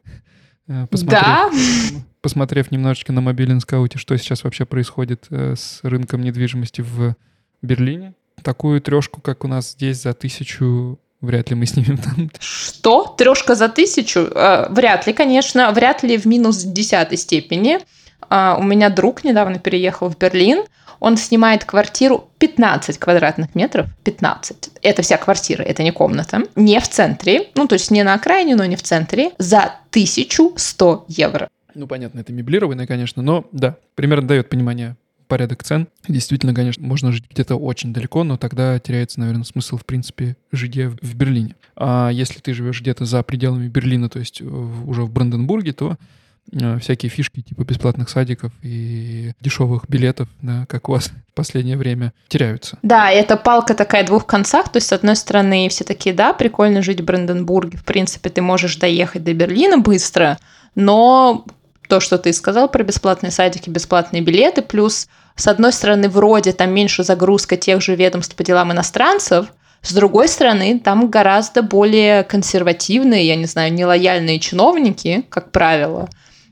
Э, 0.69 0.87
посмотрев- 0.91 1.11
Да, 1.21 1.51
Посмотрев 2.21 2.71
немножечко 2.71 3.13
на 3.13 3.21
мобильном 3.21 3.61
скауте, 3.61 3.99
что 3.99 4.17
сейчас 4.19 4.45
вообще 4.45 4.65
происходит 4.65 5.27
э, 5.31 5.55
с 5.57 5.81
рынком 5.83 6.23
недвижимости 6.23 6.81
в 6.83 7.15
Берлине. 7.63 8.15
Такую 8.43 8.81
трешку, 8.81 9.21
как 9.21 9.45
у 9.45 9.49
нас 9.49 9.73
здесь, 9.73 10.03
за 10.03 10.13
тысячу 10.15 10.99
вряд 11.21 11.51
ли 11.51 11.57
мы 11.57 11.67
снимем 11.67 11.97
там. 11.99 12.31
что? 12.41 13.15
Трешка 13.19 13.55
за 13.55 13.69
тысячу? 13.69 14.21
Э, 14.21 14.67
Вряд 14.71 15.07
ли, 15.07 15.13
конечно. 15.13 15.71
Вряд 15.73 16.03
ли 16.03 16.17
в 16.19 16.27
минус 16.27 16.63
десятой 16.63 17.19
степени. 17.19 17.79
А, 18.29 18.57
У 18.59 18.63
меня 18.63 18.91
друг 18.91 19.25
недавно 19.25 19.59
переехал 19.59 20.09
в 20.09 20.19
Берлин. 20.19 20.65
Он 21.01 21.17
снимает 21.17 21.65
квартиру 21.65 22.29
15 22.39 22.99
квадратных 22.99 23.55
метров. 23.55 23.87
15. 24.05 24.71
Это 24.83 25.03
вся 25.03 25.17
квартира, 25.17 25.63
это 25.63 25.83
не 25.83 25.93
комната. 25.93 26.43
Не 26.57 26.81
в 26.81 26.89
центре. 26.89 27.51
Ну, 27.55 27.69
то 27.69 27.75
есть 27.75 27.91
не 27.91 28.03
на 28.03 28.15
окраине, 28.15 28.57
но 28.57 28.65
не 28.65 28.77
в 28.77 28.83
центре. 28.83 29.31
За 29.39 29.77
1100 29.91 31.05
евро. 31.09 31.49
Ну, 31.75 31.87
понятно, 31.87 32.21
это 32.21 32.33
меблированное, 32.33 32.87
конечно, 32.87 33.23
но 33.23 33.47
да, 33.53 33.77
примерно 33.95 34.27
дает 34.27 34.49
понимание 34.49 34.97
порядок 35.29 35.63
цен. 35.63 35.87
Действительно, 36.09 36.55
конечно, 36.55 36.85
можно 36.85 37.13
жить 37.13 37.27
где-то 37.31 37.55
очень 37.55 37.93
далеко, 37.93 38.25
но 38.25 38.37
тогда 38.37 38.79
теряется, 38.81 39.21
наверное, 39.21 39.45
смысл, 39.45 39.77
в 39.77 39.85
принципе, 39.85 40.37
жить 40.51 40.77
в 40.77 41.15
Берлине. 41.15 41.55
А 41.77 42.09
если 42.09 42.41
ты 42.41 42.53
живешь 42.55 42.81
где-то 42.81 43.05
за 43.05 43.23
пределами 43.23 43.69
Берлина, 43.69 44.09
то 44.09 44.19
есть 44.19 44.41
уже 44.41 45.03
в 45.03 45.13
Бранденбурге, 45.13 45.73
то 45.73 45.97
всякие 46.81 47.11
фишки 47.11 47.43
типа 47.43 47.63
бесплатных 47.63 48.09
садиков 48.09 48.53
и 48.63 49.33
дешевых 49.41 49.85
билетов, 49.89 50.29
да, 50.41 50.65
как 50.69 50.89
у 50.89 50.93
вас 50.93 51.09
в 51.09 51.35
последнее 51.35 51.77
время, 51.77 52.13
теряются. 52.29 52.79
Да, 52.83 53.11
это 53.11 53.37
палка 53.37 53.75
такая 53.75 54.05
двух 54.05 54.27
концах. 54.27 54.71
То 54.71 54.79
есть, 54.79 54.89
с 54.89 54.93
одной 54.93 55.17
стороны, 55.17 55.69
все 55.69 55.85
такие, 55.85 56.15
да, 56.15 56.33
прикольно 56.33 56.83
жить 56.83 57.01
в 57.01 57.05
Бранденбурге. 57.05 57.79
В 57.79 57.85
принципе, 57.85 58.31
ты 58.31 58.43
можешь 58.43 58.77
доехать 58.77 59.25
до 59.25 59.35
Берлина 59.35 59.79
быстро, 59.79 60.39
но 60.75 61.45
то, 61.89 62.01
что 62.01 62.19
ты 62.19 62.33
сказал 62.33 62.69
про 62.69 62.83
бесплатные 62.83 63.31
садики, 63.31 63.71
бесплатные 63.71 64.23
билеты, 64.23 64.63
плюс, 64.63 65.09
с 65.37 65.47
одной 65.47 65.73
стороны, 65.73 66.09
вроде 66.09 66.53
там 66.53 66.73
меньше 66.73 67.05
загрузка 67.05 67.57
тех 67.57 67.81
же 67.81 67.95
ведомств 67.95 68.35
по 68.37 68.43
делам 68.43 68.73
иностранцев, 68.73 69.47
С 69.83 69.93
другой 69.93 70.29
стороны, 70.29 70.81
там 70.81 71.09
гораздо 71.09 71.63
более 71.63 72.25
консервативные, 72.25 73.27
я 73.27 73.37
не 73.37 73.47
знаю, 73.47 73.73
нелояльные 73.73 74.41
чиновники, 74.41 75.25
как 75.29 75.53
правило. 75.53 76.09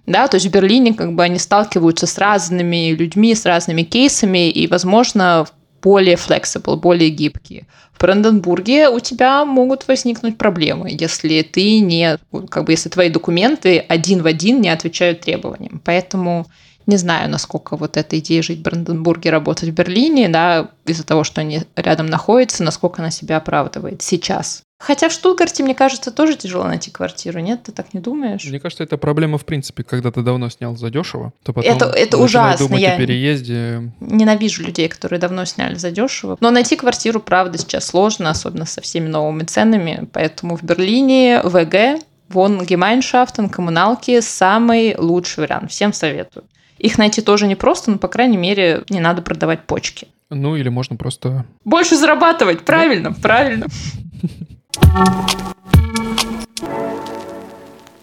Да, 0.06 0.28
то 0.28 0.36
есть 0.36 0.46
в 0.46 0.50
Берлине 0.50 0.94
как 0.94 1.14
бы 1.14 1.24
они 1.24 1.38
сталкиваются 1.38 2.06
с 2.06 2.16
разными 2.16 2.92
людьми, 2.92 3.34
с 3.34 3.44
разными 3.44 3.82
кейсами, 3.82 4.48
и, 4.48 4.66
возможно, 4.68 5.46
более 5.82 6.16
flexible, 6.16 6.76
более 6.76 7.10
гибкие. 7.10 7.66
В 7.92 8.00
Бранденбурге 8.00 8.88
у 8.88 9.00
тебя 9.00 9.44
могут 9.44 9.88
возникнуть 9.88 10.36
проблемы, 10.36 10.88
если 10.90 11.42
ты 11.42 11.80
не, 11.80 12.18
как 12.50 12.64
бы, 12.64 12.72
если 12.72 12.88
твои 12.88 13.08
документы 13.08 13.78
один 13.78 14.22
в 14.22 14.26
один 14.26 14.60
не 14.60 14.68
отвечают 14.68 15.20
требованиям. 15.20 15.80
Поэтому 15.84 16.46
не 16.86 16.96
знаю, 16.96 17.28
насколько 17.28 17.76
вот 17.76 17.96
эта 17.96 18.18
идея 18.18 18.42
жить 18.42 18.60
в 18.60 18.62
Бранденбурге, 18.62 19.30
работать 19.30 19.70
в 19.70 19.72
Берлине, 19.72 20.28
да, 20.28 20.70
из-за 20.84 21.04
того, 21.04 21.24
что 21.24 21.40
они 21.40 21.62
рядом 21.74 22.06
находятся, 22.06 22.62
насколько 22.62 23.02
она 23.02 23.10
себя 23.10 23.38
оправдывает 23.38 24.02
сейчас. 24.02 24.62
Хотя 24.78 25.08
в 25.08 25.12
Штутгарте, 25.12 25.62
мне 25.62 25.74
кажется, 25.74 26.10
тоже 26.10 26.36
тяжело 26.36 26.64
найти 26.64 26.90
квартиру, 26.90 27.40
нет? 27.40 27.62
Ты 27.62 27.72
так 27.72 27.94
не 27.94 28.00
думаешь? 28.00 28.44
Мне 28.44 28.60
кажется, 28.60 28.84
это 28.84 28.98
проблема 28.98 29.38
в 29.38 29.46
принципе. 29.46 29.82
Когда 29.82 30.12
ты 30.12 30.20
давно 30.20 30.50
снял 30.50 30.76
задешево, 30.76 31.32
то 31.42 31.54
потом 31.54 31.72
это, 31.72 31.86
это 31.86 32.18
ужасно. 32.18 32.66
думать 32.66 32.82
Я 32.82 32.94
о 32.94 32.98
переезде. 32.98 33.90
Ненавижу 34.00 34.62
людей, 34.62 34.88
которые 34.88 35.18
давно 35.18 35.46
сняли 35.46 35.76
задешево. 35.76 36.36
Но 36.40 36.50
найти 36.50 36.76
квартиру, 36.76 37.20
правда, 37.20 37.56
сейчас 37.56 37.86
сложно, 37.86 38.28
особенно 38.28 38.66
со 38.66 38.82
всеми 38.82 39.08
новыми 39.08 39.44
ценами. 39.44 40.08
Поэтому 40.12 40.58
в 40.58 40.62
Берлине 40.62 41.40
WG, 41.42 42.02
Wohngemeinschaften, 42.28 43.48
коммуналки– 43.48 44.20
самый 44.22 44.94
лучший 44.98 45.40
вариант. 45.40 45.70
Всем 45.70 45.94
советую. 45.94 46.44
Их 46.78 46.98
найти 46.98 47.22
тоже 47.22 47.46
непросто, 47.46 47.90
но, 47.90 47.96
по 47.96 48.08
крайней 48.08 48.36
мере, 48.36 48.84
не 48.90 49.00
надо 49.00 49.22
продавать 49.22 49.62
почки. 49.62 50.08
Ну, 50.28 50.54
или 50.54 50.68
можно 50.68 50.96
просто... 50.96 51.46
Больше 51.64 51.96
зарабатывать, 51.96 52.60
правильно, 52.60 53.14
правильно. 53.14 53.68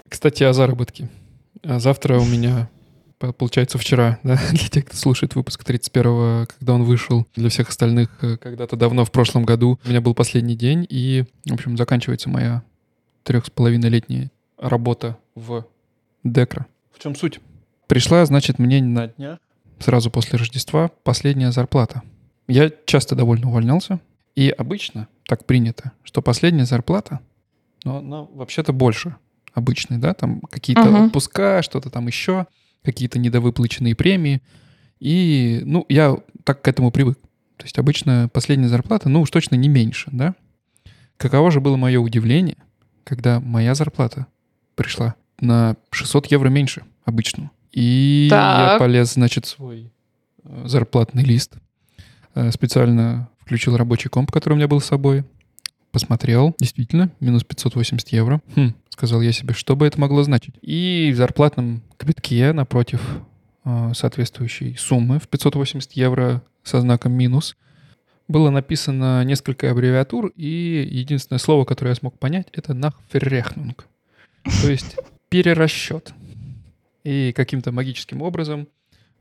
Кстати, 0.08 0.42
о 0.42 0.52
заработке. 0.52 1.08
А 1.62 1.78
завтра 1.78 2.18
у 2.18 2.24
меня, 2.24 2.68
получается, 3.18 3.78
вчера, 3.78 4.18
да, 4.22 4.38
для 4.50 4.68
тех, 4.68 4.86
кто 4.86 4.96
слушает 4.96 5.34
выпуск 5.34 5.62
31-го, 5.68 6.46
когда 6.46 6.74
он 6.74 6.84
вышел, 6.84 7.26
для 7.34 7.48
всех 7.48 7.68
остальных 7.68 8.10
э, 8.22 8.36
когда-то 8.36 8.76
давно, 8.76 9.04
в 9.04 9.10
прошлом 9.10 9.44
году, 9.44 9.78
у 9.84 9.88
меня 9.88 10.00
был 10.00 10.14
последний 10.14 10.56
день, 10.56 10.86
и, 10.88 11.24
в 11.46 11.52
общем, 11.52 11.76
заканчивается 11.76 12.28
моя 12.28 12.62
трех 13.22 13.46
с 13.46 13.50
половиной 13.50 13.88
летняя 13.88 14.30
работа 14.58 15.18
в 15.34 15.66
Декро. 16.22 16.66
В 16.92 17.02
чем 17.02 17.14
суть? 17.14 17.40
Пришла, 17.86 18.24
значит, 18.24 18.58
мне 18.58 18.82
на 18.82 19.08
днях, 19.08 19.38
сразу 19.78 20.10
после 20.10 20.38
Рождества, 20.38 20.90
последняя 21.02 21.52
зарплата. 21.52 22.02
Я 22.48 22.70
часто 22.86 23.14
довольно 23.14 23.48
увольнялся, 23.48 24.00
и 24.36 24.48
обычно 24.50 25.08
так 25.26 25.46
принято, 25.46 25.92
что 26.02 26.22
последняя 26.22 26.66
зарплата, 26.66 27.20
но 27.84 27.98
она 27.98 28.22
вообще-то 28.22 28.72
больше 28.72 29.16
обычной, 29.52 29.98
да, 29.98 30.14
там 30.14 30.40
какие-то 30.40 30.82
uh-huh. 30.82 31.06
отпуска, 31.06 31.62
что-то 31.62 31.90
там 31.90 32.06
еще, 32.06 32.46
какие-то 32.82 33.18
недовыплаченные 33.18 33.94
премии. 33.94 34.42
И, 35.00 35.62
ну, 35.64 35.86
я 35.88 36.16
так 36.44 36.62
к 36.62 36.68
этому 36.68 36.90
привык. 36.90 37.18
То 37.56 37.64
есть 37.64 37.78
обычно 37.78 38.28
последняя 38.32 38.68
зарплата, 38.68 39.08
ну 39.08 39.20
уж 39.20 39.30
точно 39.30 39.54
не 39.54 39.68
меньше, 39.68 40.08
да? 40.12 40.34
Каково 41.16 41.50
же 41.50 41.60
было 41.60 41.76
мое 41.76 42.00
удивление, 42.00 42.56
когда 43.04 43.38
моя 43.40 43.74
зарплата 43.74 44.26
пришла 44.74 45.14
на 45.40 45.76
600 45.90 46.26
евро 46.26 46.48
меньше 46.48 46.82
обычного. 47.04 47.50
И 47.70 48.26
так. 48.30 48.72
я 48.72 48.78
полез, 48.78 49.14
значит, 49.14 49.46
свой 49.46 49.92
э, 50.42 50.62
зарплатный 50.66 51.22
лист, 51.22 51.54
э, 52.34 52.50
специально 52.50 53.28
Включил 53.44 53.76
рабочий 53.76 54.08
комп, 54.08 54.32
который 54.32 54.54
у 54.54 54.56
меня 54.56 54.68
был 54.68 54.80
с 54.80 54.86
собой. 54.86 55.22
Посмотрел, 55.92 56.56
действительно, 56.58 57.12
минус 57.20 57.44
580 57.44 58.08
евро. 58.08 58.40
Хм, 58.56 58.72
сказал 58.88 59.20
я 59.20 59.32
себе, 59.32 59.52
что 59.52 59.76
бы 59.76 59.86
это 59.86 60.00
могло 60.00 60.22
значить. 60.22 60.54
И 60.62 61.10
в 61.12 61.16
зарплатном 61.16 61.82
квитке 61.98 62.54
напротив 62.54 63.02
э, 63.66 63.92
соответствующей 63.94 64.76
суммы 64.76 65.18
в 65.18 65.28
580 65.28 65.92
евро 65.92 66.42
со 66.62 66.80
знаком 66.80 67.12
минус 67.12 67.54
было 68.28 68.48
написано 68.48 69.22
несколько 69.24 69.70
аббревиатур, 69.70 70.32
и 70.34 70.88
единственное 70.90 71.38
слово, 71.38 71.66
которое 71.66 71.90
я 71.90 71.96
смог 71.96 72.18
понять, 72.18 72.48
это 72.52 72.72
«нахферрехнунг», 72.72 73.86
то 74.62 74.70
есть 74.70 74.96
перерасчет. 75.28 76.14
И 77.04 77.34
каким-то 77.36 77.72
магическим 77.72 78.22
образом 78.22 78.68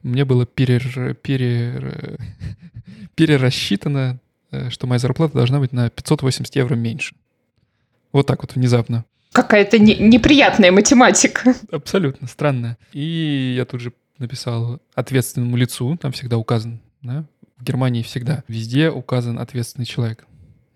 мне 0.04 0.26
было 0.26 0.46
перер, 0.46 1.16
перер, 1.16 2.20
перерасчитано, 3.16 4.20
э, 4.52 4.70
что 4.70 4.88
моя 4.88 5.00
зарплата 5.00 5.34
должна 5.34 5.60
быть 5.60 5.74
на 5.74 5.90
580 5.90 6.56
евро 6.56 6.76
меньше. 6.76 7.16
Вот 8.12 8.28
так 8.28 8.44
вот 8.44 8.56
внезапно. 8.56 9.06
Какая-то 9.32 9.80
не, 9.80 9.96
неприятная 9.96 10.72
математика. 10.72 11.56
Абсолютно 11.72 12.28
странная. 12.28 12.78
И 12.92 13.56
я 13.58 13.66
тут 13.66 13.82
же 13.82 13.94
написал 14.20 14.80
ответственному 14.94 15.58
лицу, 15.58 15.98
там 15.98 16.12
всегда 16.12 16.38
указан, 16.38 16.80
да, 17.02 17.26
в 17.58 17.64
Германии 17.64 18.04
всегда, 18.04 18.44
везде 18.48 18.90
указан 18.90 19.40
ответственный 19.40 19.86
человек. 19.86 20.28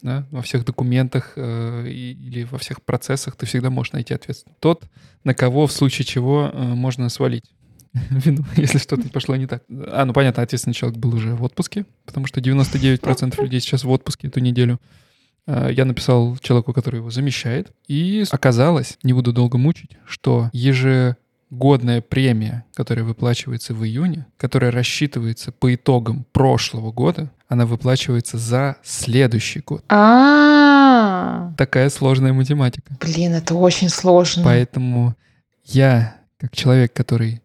Да? 0.02 0.28
Во 0.32 0.42
всех 0.42 0.64
документах 0.64 1.34
э, 1.36 1.88
или 1.88 2.44
во 2.44 2.58
всех 2.58 2.82
процессах 2.82 3.36
ты 3.36 3.46
всегда 3.46 3.70
можешь 3.70 3.94
найти 3.94 4.14
ответственного. 4.14 4.58
Тот, 4.60 4.84
на 5.24 5.34
кого 5.34 5.68
в 5.68 5.72
случае 5.72 6.06
чего 6.06 6.50
э, 6.52 6.64
можно 6.64 7.10
свалить. 7.10 7.46
Вину, 8.10 8.44
если 8.56 8.78
что-то 8.78 9.10
пошло 9.10 9.36
не 9.36 9.48
так. 9.48 9.64
А, 9.70 10.06
ну 10.06 10.14
понятно, 10.14 10.44
ответственный 10.44 10.74
человек 10.74 11.00
был 11.00 11.16
уже 11.16 11.36
в 11.36 11.44
отпуске, 11.44 11.86
потому 12.06 12.26
что 12.28 12.40
99% 12.40 13.42
людей 13.42 13.60
сейчас 13.60 13.84
в 13.84 13.90
отпуске 13.90 14.28
эту 14.28 14.40
неделю. 14.40 14.80
А, 15.46 15.70
я 15.70 15.86
написал 15.86 16.38
человеку, 16.38 16.74
который 16.74 16.98
его 16.98 17.10
замещает, 17.10 17.72
и 17.88 18.24
оказалось, 18.30 18.98
не 19.04 19.14
буду 19.14 19.34
долго 19.34 19.58
мучить, 19.58 19.92
что 20.06 20.50
ежегодная 20.54 22.02
премия, 22.02 22.66
которая 22.74 23.06
выплачивается 23.06 23.74
в 23.74 23.84
июне, 23.86 24.28
которая 24.38 24.72
рассчитывается 24.72 25.52
по 25.52 25.74
итогам 25.74 26.26
прошлого 26.32 26.92
года, 26.92 27.32
она 27.48 27.66
выплачивается 27.66 28.38
за 28.38 28.76
следующий 28.84 29.62
год. 29.62 29.84
А, 29.90 31.54
Такая 31.58 31.90
сложная 31.90 32.34
математика. 32.34 32.98
Блин, 33.00 33.34
это 33.34 33.56
очень 33.56 33.90
сложно. 33.90 34.44
Поэтому 34.44 35.16
я, 35.64 36.18
как 36.38 36.56
человек, 36.56 36.94
который 36.94 37.42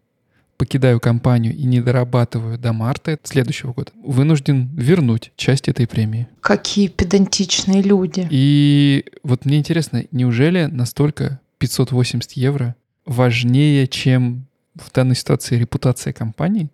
покидаю 0.57 0.99
компанию 0.99 1.55
и 1.55 1.63
не 1.63 1.81
дорабатываю 1.81 2.57
до 2.57 2.73
марта 2.73 3.17
следующего 3.23 3.73
года, 3.73 3.91
вынужден 4.03 4.69
вернуть 4.75 5.31
часть 5.35 5.67
этой 5.67 5.87
премии. 5.87 6.27
Какие 6.41 6.87
педантичные 6.87 7.81
люди. 7.81 8.27
И 8.29 9.05
вот 9.23 9.45
мне 9.45 9.57
интересно, 9.57 10.05
неужели 10.11 10.65
настолько 10.65 11.39
580 11.57 12.33
евро 12.33 12.75
важнее, 13.05 13.87
чем 13.87 14.45
в 14.75 14.91
данной 14.91 15.15
ситуации 15.15 15.57
репутация 15.57 16.13
компании? 16.13 16.69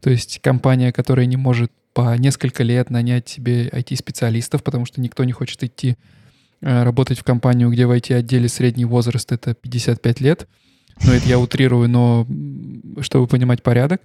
То 0.00 0.10
есть 0.10 0.40
компания, 0.40 0.92
которая 0.92 1.26
не 1.26 1.36
может 1.36 1.70
по 1.92 2.16
несколько 2.16 2.62
лет 2.62 2.90
нанять 2.90 3.28
себе 3.28 3.68
IT-специалистов, 3.68 4.62
потому 4.62 4.86
что 4.86 5.00
никто 5.00 5.24
не 5.24 5.32
хочет 5.32 5.62
идти 5.62 5.96
э, 6.60 6.82
работать 6.82 7.18
в 7.18 7.24
компанию, 7.24 7.70
где 7.70 7.86
в 7.86 7.90
IT-отделе 7.92 8.48
средний 8.48 8.86
возраст— 8.86 9.30
это 9.32 9.54
55 9.54 10.20
лет— 10.20 10.48
ну, 11.04 11.12
это 11.12 11.26
я 11.26 11.38
утрирую, 11.38 11.88
но 11.88 12.26
чтобы 13.00 13.26
понимать 13.26 13.62
порядок. 13.62 14.02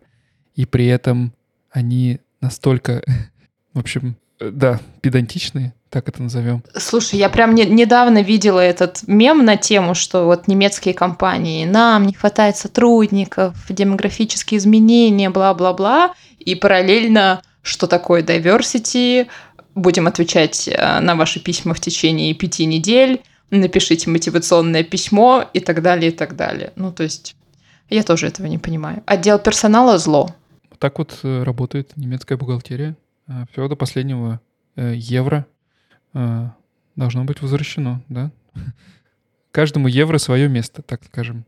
И 0.56 0.66
при 0.66 0.88
этом 0.88 1.34
они 1.72 2.20
настолько, 2.42 3.04
в 3.74 3.80
общем, 3.80 4.18
да, 4.40 4.80
педантичные, 5.02 5.74
так 5.90 6.10
это 6.10 6.22
назовем. 6.22 6.64
Слушай, 6.76 7.20
я 7.20 7.30
прям 7.30 7.56
не, 7.56 7.66
недавно 7.66 8.22
видела 8.22 8.60
этот 8.60 9.08
мем 9.08 9.46
на 9.46 9.58
тему, 9.58 9.96
что 9.96 10.26
вот 10.26 10.48
немецкие 10.48 10.94
компании, 10.94 11.66
нам 11.66 12.06
не 12.06 12.14
хватает 12.14 12.58
сотрудников, 12.58 13.56
демографические 13.70 14.60
изменения, 14.60 15.30
бла-бла-бла, 15.30 16.14
и 16.40 16.56
параллельно, 16.56 17.42
что 17.62 17.88
такое 17.88 18.22
diversity, 18.22 19.28
будем 19.76 20.08
отвечать 20.08 20.68
э, 20.68 21.00
на 21.00 21.16
ваши 21.16 21.40
письма 21.40 21.74
в 21.74 21.80
течение 21.80 22.34
пяти 22.34 22.66
недель, 22.66 23.22
напишите 23.50 24.10
мотивационное 24.10 24.84
письмо 24.84 25.50
и 25.54 25.60
так 25.60 25.82
далее, 25.82 26.12
и 26.12 26.16
так 26.16 26.36
далее. 26.36 26.74
Ну, 26.76 26.92
то 26.92 27.04
есть 27.04 27.36
я 27.90 28.04
тоже 28.04 28.28
этого 28.28 28.48
не 28.48 28.58
понимаю. 28.58 29.04
Отдел 29.06 29.40
персонала 29.40 29.98
зло. 29.98 30.30
Так 30.80 31.00
вот 31.00 31.20
э, 31.24 31.44
работает 31.44 31.96
немецкая 31.96 32.38
бухгалтерия. 32.38 32.96
Э, 33.28 33.46
Все 33.52 33.68
до 33.68 33.76
последнего 33.76 34.42
э, 34.76 34.94
евро 34.96 35.46
должно 36.96 37.26
быть 37.26 37.44
возвращено, 37.44 38.02
да? 38.10 38.32
Каждому 39.52 39.88
евро 39.88 40.18
свое 40.18 40.50
место, 40.50 40.82
так 40.82 41.04
скажем. 41.04 41.46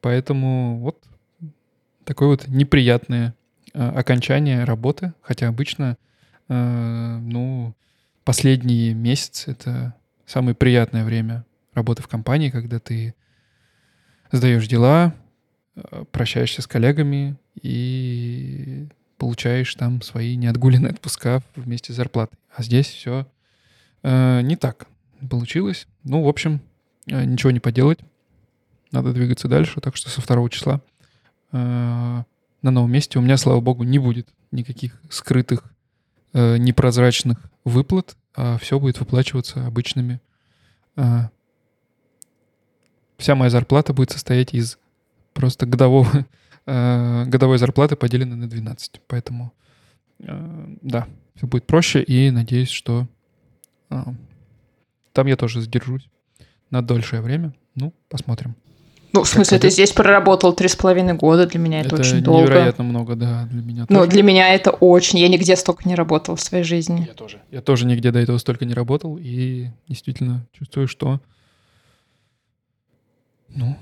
Поэтому 0.00 0.78
вот 0.78 1.02
такое 2.04 2.28
вот 2.28 2.46
неприятное 2.46 3.34
окончание 3.72 4.62
работы, 4.62 5.12
хотя 5.20 5.48
обычно, 5.48 5.96
ну, 6.46 7.74
последние 8.22 8.94
месяцы 8.94 9.50
это 9.50 9.94
самое 10.26 10.54
приятное 10.54 11.04
время 11.04 11.44
работы 11.72 12.02
в 12.02 12.08
компании, 12.08 12.50
когда 12.50 12.78
ты 12.78 13.14
сдаешь 14.32 14.66
дела, 14.66 15.14
э, 15.76 16.04
прощаешься 16.10 16.62
с 16.62 16.66
коллегами 16.66 17.36
и 17.60 18.88
получаешь 19.18 19.74
там 19.74 20.02
свои 20.02 20.36
неотгуленные 20.36 20.92
отпуска 20.92 21.42
вместе 21.56 21.92
с 21.92 21.96
зарплатой. 21.96 22.38
А 22.54 22.62
здесь 22.62 22.86
все 22.86 23.26
Э, 24.04 24.42
не 24.42 24.54
так 24.54 24.86
получилось. 25.28 25.88
Ну, 26.04 26.22
в 26.22 26.28
общем, 26.28 26.60
э, 27.06 27.24
ничего 27.24 27.50
не 27.50 27.58
поделать. 27.58 27.98
Надо 28.92 29.12
двигаться 29.12 29.48
дальше, 29.48 29.80
так 29.80 29.96
что 29.96 30.10
со 30.10 30.20
второго 30.20 30.50
числа 30.50 30.82
э, 31.52 32.22
на 32.62 32.70
новом 32.70 32.92
месте 32.92 33.18
у 33.18 33.22
меня, 33.22 33.38
слава 33.38 33.60
богу, 33.60 33.82
не 33.82 33.98
будет 33.98 34.28
никаких 34.52 35.00
скрытых, 35.08 35.64
э, 36.34 36.58
непрозрачных 36.58 37.38
выплат, 37.64 38.14
а 38.34 38.58
все 38.58 38.78
будет 38.78 39.00
выплачиваться 39.00 39.66
обычными. 39.66 40.20
Э, 40.96 41.28
вся 43.16 43.34
моя 43.34 43.50
зарплата 43.50 43.92
будет 43.92 44.10
состоять 44.10 44.54
из 44.54 44.78
просто 45.32 45.66
годового, 45.66 46.26
э, 46.66 47.24
годовой 47.26 47.58
зарплаты, 47.58 47.96
поделенной 47.96 48.36
на 48.36 48.48
12. 48.48 49.00
Поэтому, 49.06 49.52
да, 50.18 51.06
все 51.34 51.46
будет 51.46 51.66
проще, 51.66 52.02
и 52.02 52.30
надеюсь, 52.30 52.70
что 52.70 53.08
там 53.88 55.26
я 55.26 55.36
тоже 55.36 55.60
задержусь 55.60 56.08
на 56.70 56.82
дольшее 56.82 57.22
время. 57.22 57.54
Ну, 57.74 57.92
посмотрим. 58.08 58.56
Ну, 59.14 59.22
в 59.22 59.28
смысле, 59.28 59.60
ты 59.60 59.70
здесь 59.70 59.92
проработал 59.92 60.52
три 60.54 60.66
с 60.66 60.74
половиной 60.74 61.14
года, 61.14 61.46
для 61.46 61.60
меня 61.60 61.82
это, 61.82 61.94
это 61.94 61.96
очень 62.00 62.20
долго. 62.20 62.42
Это 62.42 62.52
невероятно 62.52 62.84
много, 62.84 63.14
да, 63.14 63.48
для 63.48 63.62
меня 63.62 63.86
Ну, 63.88 64.06
для 64.08 64.24
меня 64.24 64.52
это 64.52 64.72
очень, 64.72 65.20
я 65.20 65.28
нигде 65.28 65.54
столько 65.54 65.88
не 65.88 65.94
работал 65.94 66.34
в 66.34 66.40
своей 66.40 66.64
жизни. 66.64 67.06
Я 67.06 67.14
тоже. 67.14 67.40
Я 67.52 67.62
тоже 67.62 67.86
нигде 67.86 68.10
до 68.10 68.18
этого 68.18 68.38
столько 68.38 68.64
не 68.64 68.74
работал, 68.74 69.16
и 69.16 69.68
действительно 69.86 70.44
чувствую, 70.52 70.88
что, 70.88 71.20
ну, 73.50 73.78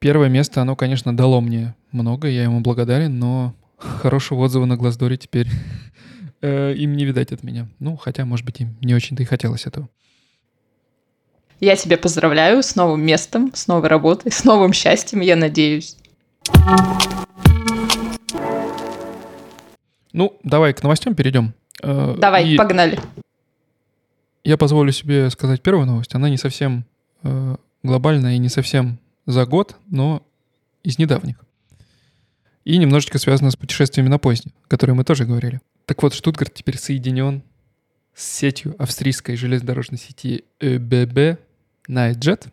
первое 0.00 0.28
место, 0.28 0.60
оно, 0.60 0.74
конечно, 0.74 1.16
дало 1.16 1.40
мне 1.40 1.76
много, 1.92 2.26
я 2.26 2.42
ему 2.42 2.58
благодарен, 2.58 3.16
но 3.16 3.54
хорошего 3.76 4.40
отзыва 4.40 4.64
на 4.64 4.76
Глаздоре 4.76 5.16
теперь 5.16 5.46
э, 6.40 6.74
им 6.74 6.96
не 6.96 7.04
видать 7.04 7.30
от 7.30 7.44
меня. 7.44 7.68
Ну, 7.78 7.96
хотя, 7.96 8.24
может 8.24 8.44
быть, 8.44 8.60
им 8.60 8.76
не 8.80 8.92
очень-то 8.92 9.22
и 9.22 9.26
хотелось 9.26 9.66
этого. 9.66 9.88
Я 11.64 11.76
тебя 11.76 11.96
поздравляю 11.96 12.62
с 12.62 12.76
новым 12.76 13.00
местом, 13.00 13.50
с 13.54 13.68
новой 13.68 13.88
работой, 13.88 14.30
с 14.30 14.44
новым 14.44 14.74
счастьем, 14.74 15.22
я 15.22 15.34
надеюсь. 15.34 15.96
Ну, 20.12 20.38
давай 20.42 20.74
к 20.74 20.82
новостям 20.82 21.14
перейдем. 21.14 21.54
Э, 21.82 22.16
давай, 22.18 22.50
и 22.50 22.56
погнали. 22.58 23.00
Я 24.44 24.58
позволю 24.58 24.92
себе 24.92 25.30
сказать 25.30 25.62
первую 25.62 25.86
новость. 25.86 26.14
Она 26.14 26.28
не 26.28 26.36
совсем 26.36 26.84
э, 27.22 27.56
глобальная 27.82 28.34
и 28.34 28.38
не 28.38 28.50
совсем 28.50 28.98
за 29.24 29.46
год, 29.46 29.74
но 29.86 30.22
из 30.82 30.98
недавних. 30.98 31.36
И 32.64 32.76
немножечко 32.76 33.16
связана 33.16 33.50
с 33.50 33.56
путешествиями 33.56 34.08
на 34.08 34.18
поезде, 34.18 34.50
о 34.66 34.68
которых 34.68 34.96
мы 34.96 35.04
тоже 35.04 35.24
говорили. 35.24 35.62
Так 35.86 36.02
вот, 36.02 36.12
Штутгарт 36.12 36.52
теперь 36.52 36.76
соединен 36.76 37.42
с 38.14 38.22
сетью 38.22 38.76
австрийской 38.78 39.36
железнодорожной 39.36 39.98
сети 39.98 40.44
ÖBB 40.60 41.38
Nightjet. 41.88 42.48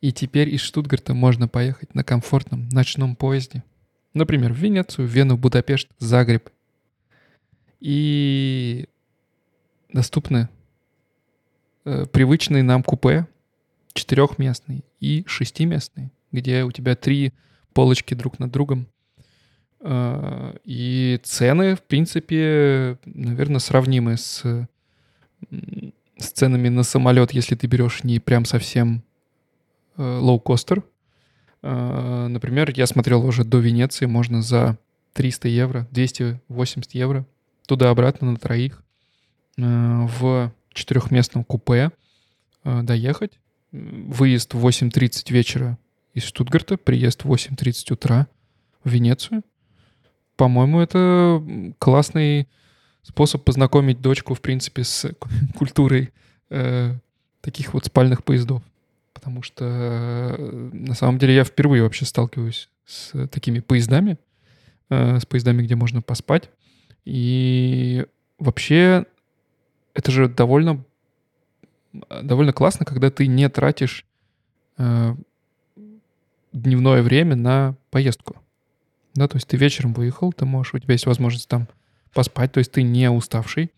И 0.00 0.12
теперь 0.12 0.50
из 0.50 0.60
Штутгарта 0.60 1.14
можно 1.14 1.48
поехать 1.48 1.94
на 1.94 2.04
комфортном 2.04 2.68
ночном 2.68 3.16
поезде. 3.16 3.64
Например, 4.12 4.52
в 4.52 4.56
Венецию, 4.56 5.06
Вену, 5.06 5.36
Будапешт, 5.36 5.88
Загреб. 5.98 6.50
И 7.80 8.86
доступны 9.92 10.48
э, 11.84 12.06
привычные 12.06 12.62
нам 12.62 12.82
купе, 12.82 13.26
четырехместный 13.94 14.84
и 15.00 15.24
шестиместный, 15.26 16.12
где 16.32 16.64
у 16.64 16.72
тебя 16.72 16.96
три 16.96 17.32
полочки 17.72 18.14
друг 18.14 18.38
над 18.38 18.50
другом. 18.50 18.88
А, 19.80 20.56
и 20.64 21.20
цены, 21.22 21.76
в 21.76 21.82
принципе, 21.82 22.98
наверное, 23.04 23.58
сравнимы 23.58 24.16
с, 24.16 24.66
с 26.24 26.32
ценами 26.32 26.68
на 26.68 26.82
самолет, 26.82 27.32
если 27.32 27.54
ты 27.54 27.66
берешь 27.66 28.02
не 28.02 28.18
прям 28.18 28.44
совсем 28.44 29.02
лоу-костер. 29.96 30.82
А, 31.62 32.26
например, 32.28 32.72
я 32.74 32.86
смотрел 32.86 33.24
уже 33.24 33.44
до 33.44 33.58
Венеции, 33.58 34.06
можно 34.06 34.42
за 34.42 34.78
300 35.12 35.48
евро, 35.48 35.88
280 35.92 36.94
евро 36.94 37.26
туда-обратно 37.66 38.32
на 38.32 38.36
троих 38.36 38.82
а, 39.58 40.06
в 40.18 40.52
четырехместном 40.72 41.44
купе 41.44 41.92
доехать. 42.64 43.38
Выезд 43.72 44.54
в 44.54 44.66
8.30 44.66 45.32
вечера 45.32 45.78
из 46.14 46.24
Штутгарта, 46.24 46.76
приезд 46.76 47.24
в 47.24 47.32
8.30 47.32 47.92
утра 47.92 48.26
в 48.82 48.90
Венецию. 48.90 49.42
По-моему, 50.36 50.80
это 50.80 51.42
классный 51.78 52.48
способ 53.04 53.44
познакомить 53.44 54.00
дочку, 54.00 54.34
в 54.34 54.40
принципе, 54.40 54.82
с 54.82 55.12
культурой 55.56 56.12
э, 56.50 56.94
таких 57.40 57.74
вот 57.74 57.84
спальных 57.84 58.24
поездов. 58.24 58.62
Потому 59.12 59.42
что 59.42 59.64
э, 59.64 60.70
на 60.72 60.94
самом 60.94 61.18
деле 61.18 61.36
я 61.36 61.44
впервые 61.44 61.82
вообще 61.82 62.04
сталкиваюсь 62.04 62.68
с 62.84 63.26
такими 63.28 63.60
поездами, 63.60 64.18
э, 64.90 65.20
с 65.20 65.26
поездами, 65.26 65.62
где 65.62 65.76
можно 65.76 66.02
поспать. 66.02 66.50
И 67.04 68.06
вообще 68.38 69.04
это 69.92 70.10
же 70.10 70.28
довольно, 70.28 70.82
довольно 72.22 72.52
классно, 72.52 72.84
когда 72.86 73.10
ты 73.10 73.26
не 73.26 73.48
тратишь 73.48 74.06
э, 74.78 75.14
дневное 76.52 77.02
время 77.02 77.36
на 77.36 77.76
поездку. 77.90 78.36
Да, 79.14 79.28
то 79.28 79.36
есть 79.36 79.46
ты 79.46 79.56
вечером 79.56 79.92
выехал, 79.92 80.32
ты 80.32 80.44
можешь, 80.44 80.74
у 80.74 80.78
тебя 80.78 80.92
есть 80.92 81.06
возможность 81.06 81.48
там 81.48 81.68
поспать, 82.14 82.52
то 82.52 82.58
есть 82.58 82.72
ты 82.72 82.82
не 82.82 83.10
уставший. 83.10 83.70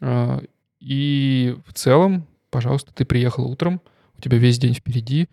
А, 0.00 0.42
и 0.80 1.56
в 1.66 1.72
целом, 1.74 2.26
пожалуйста, 2.50 2.92
ты 2.94 3.04
приехал 3.04 3.46
утром, 3.50 3.80
у 4.16 4.22
тебя 4.22 4.38
весь 4.38 4.58
день 4.58 4.74
впереди. 4.74 5.28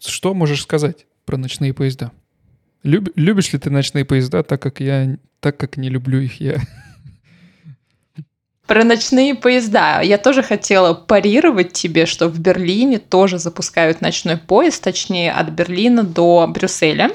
Что 0.00 0.34
можешь 0.34 0.62
сказать 0.62 1.06
про 1.24 1.36
ночные 1.36 1.72
поезда? 1.72 2.12
Люб, 2.82 3.08
любишь 3.14 3.52
ли 3.52 3.58
ты 3.58 3.70
ночные 3.70 4.04
поезда, 4.04 4.42
так 4.42 4.60
как 4.60 4.80
я, 4.80 5.16
так 5.40 5.56
как 5.56 5.76
не 5.76 5.88
люблю 5.88 6.20
их 6.20 6.40
я? 6.40 6.60
Про 8.66 8.82
ночные 8.82 9.34
поезда. 9.34 10.00
Я 10.00 10.16
тоже 10.16 10.42
хотела 10.42 10.94
парировать 10.94 11.72
тебе, 11.72 12.06
что 12.06 12.28
в 12.28 12.38
Берлине 12.38 12.98
тоже 12.98 13.38
запускают 13.38 14.00
ночной 14.00 14.38
поезд, 14.38 14.82
точнее 14.82 15.32
от 15.32 15.50
Берлина 15.50 16.02
до 16.02 16.46
Брюсселя. 16.46 17.10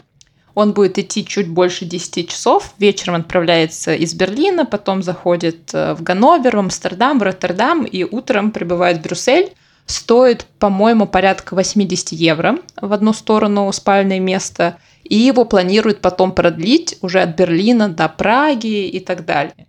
Он 0.56 0.74
будет 0.74 0.98
идти 0.98 1.26
чуть 1.26 1.48
больше 1.48 1.86
10 1.86 2.30
часов. 2.30 2.74
Вечером 2.78 3.16
отправляется 3.16 3.94
из 3.94 4.14
Берлина, 4.14 4.66
потом 4.66 5.04
заходит 5.04 5.74
э, 5.74 5.94
в 5.94 6.04
Ганновер, 6.04 6.56
в 6.56 6.60
Амстердам, 6.60 7.20
в 7.20 7.24
Роттердам 7.24 7.86
и 7.86 8.04
утром 8.04 8.52
прибывает 8.52 8.98
в 8.98 9.02
Брюссель. 9.02 9.54
Стоит, 9.86 10.46
по-моему, 10.60 11.08
порядка 11.08 11.56
80 11.56 12.12
евро 12.12 12.60
в 12.80 12.94
одну 12.94 13.14
сторону 13.14 13.72
спальное 13.72 14.20
место. 14.20 14.78
И 15.04 15.16
его 15.16 15.46
планируют 15.46 16.02
потом 16.02 16.32
продлить 16.32 16.98
уже 17.02 17.22
от 17.22 17.36
Берлина 17.36 17.90
до 17.90 18.08
Праги 18.08 18.88
и 18.88 19.00
так 19.00 19.26
далее. 19.26 19.68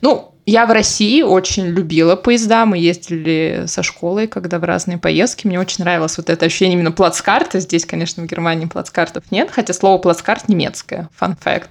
Ну, 0.00 0.29
я 0.46 0.66
в 0.66 0.70
России 0.70 1.22
очень 1.22 1.66
любила 1.66 2.16
поезда. 2.16 2.66
Мы 2.66 2.78
ездили 2.78 3.64
со 3.66 3.82
школой, 3.82 4.26
когда 4.26 4.58
в 4.58 4.64
разные 4.64 4.98
поездки. 4.98 5.46
Мне 5.46 5.60
очень 5.60 5.84
нравилось 5.84 6.16
вот 6.16 6.30
это 6.30 6.46
ощущение 6.46 6.76
именно 6.76 6.92
плацкарта. 6.92 7.60
Здесь, 7.60 7.84
конечно, 7.84 8.22
в 8.22 8.26
Германии 8.26 8.66
плацкартов 8.66 9.24
нет, 9.30 9.50
хотя 9.50 9.72
слово 9.72 9.98
плацкарт 9.98 10.48
немецкое. 10.48 11.08
Фан 11.16 11.36
факт. 11.36 11.70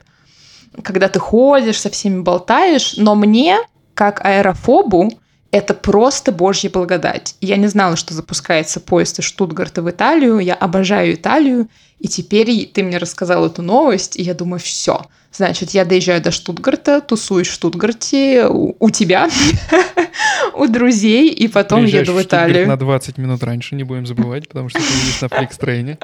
Когда 0.83 1.09
ты 1.09 1.19
ходишь, 1.19 1.79
со 1.79 1.89
всеми 1.89 2.21
болтаешь, 2.21 2.95
но 2.97 3.15
мне, 3.15 3.57
как 3.95 4.23
аэрофобу, 4.23 5.11
это 5.51 5.73
просто 5.73 6.31
божья 6.31 6.69
благодать. 6.69 7.35
Я 7.41 7.57
не 7.57 7.67
знала, 7.67 7.95
что 7.95 8.13
запускается 8.13 8.79
поезд 8.79 9.19
из 9.19 9.25
Штутгарта 9.25 9.81
в 9.81 9.89
Италию. 9.89 10.39
Я 10.39 10.53
обожаю 10.53 11.15
Италию. 11.15 11.67
И 11.99 12.07
теперь 12.07 12.65
ты 12.67 12.83
мне 12.83 12.97
рассказал 12.97 13.45
эту 13.45 13.61
новость, 13.61 14.15
и 14.15 14.21
я 14.21 14.33
думаю, 14.33 14.59
все. 14.59 15.05
Значит, 15.33 15.71
я 15.71 15.85
доезжаю 15.85 16.21
до 16.21 16.31
Штутгарта, 16.31 17.01
тусуюсь 17.01 17.47
в 17.47 17.53
Штутгарте 17.53 18.47
у, 18.47 18.75
у 18.79 18.89
тебя, 18.89 19.29
у 20.53 20.67
друзей, 20.67 21.29
и 21.29 21.47
потом 21.47 21.85
еду 21.85 22.13
в 22.13 22.21
Италию. 22.21 22.67
на 22.67 22.77
20 22.77 23.17
минут 23.17 23.43
раньше, 23.43 23.75
не 23.75 23.83
будем 23.83 24.05
забывать, 24.05 24.47
потому 24.47 24.69
что 24.69 24.79
ты 24.79 24.85
едешь 24.85 25.21
на 25.21 25.27
фликс-трейне. 25.27 25.97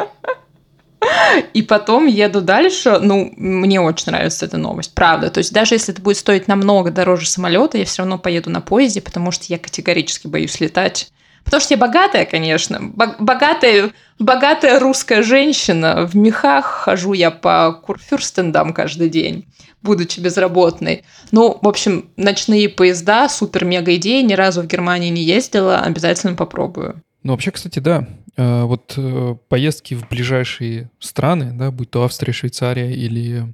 И 1.54 1.62
потом 1.62 2.08
еду 2.08 2.42
дальше. 2.42 3.00
Ну, 3.02 3.34
мне 3.36 3.82
очень 3.82 4.12
нравится 4.12 4.46
эта 4.46 4.58
новость, 4.58 4.94
правда. 4.94 5.30
То 5.30 5.40
есть 5.40 5.54
даже 5.54 5.76
если 5.76 5.94
это 5.94 6.02
будет 6.02 6.18
стоить 6.18 6.48
намного 6.48 6.92
дороже 6.92 7.28
самолета, 7.28 7.78
я 7.78 7.86
все 7.86 8.04
равно 8.04 8.18
поеду 8.18 8.50
на 8.50 8.62
поезде, 8.62 9.02
потому 9.02 9.32
что 9.32 9.46
я 9.50 9.58
категорически 9.58 10.28
боюсь 10.28 10.60
летать. 10.60 11.12
Потому 11.46 11.62
что 11.62 11.76
я 11.76 11.78
богатая, 11.78 12.26
конечно. 12.26 12.80
Богатая, 12.82 13.92
богатая 14.18 14.80
русская 14.80 15.22
женщина. 15.22 16.08
В 16.08 16.16
мехах 16.16 16.66
хожу 16.66 17.14
я 17.14 17.30
по 17.30 17.72
курфюрстендам 17.72 18.74
каждый 18.74 19.10
день, 19.10 19.46
будучи 19.84 20.20
безработной. 20.20 21.06
Ну, 21.32 21.60
в 21.62 21.68
общем, 21.68 22.10
ночные 22.18 22.68
поезда, 22.68 23.30
супер-мега 23.30 23.96
идея. 23.96 24.24
Ни 24.24 24.34
разу 24.34 24.64
в 24.64 24.68
Германии 24.68 25.10
не 25.10 25.22
ездила. 25.22 25.82
Обязательно 25.82 26.34
попробую. 26.34 27.04
Ну, 27.22 27.34
вообще, 27.34 27.52
кстати, 27.52 27.78
да. 27.78 28.08
Э, 28.38 28.64
вот 28.64 28.94
э, 28.98 29.36
поездки 29.48 29.94
в 29.94 30.10
ближайшие 30.10 30.90
страны, 31.00 31.54
да, 31.54 31.72
будь 31.72 31.90
то 31.90 32.04
Австрия, 32.04 32.34
Швейцария 32.34 32.92
или 32.92 33.54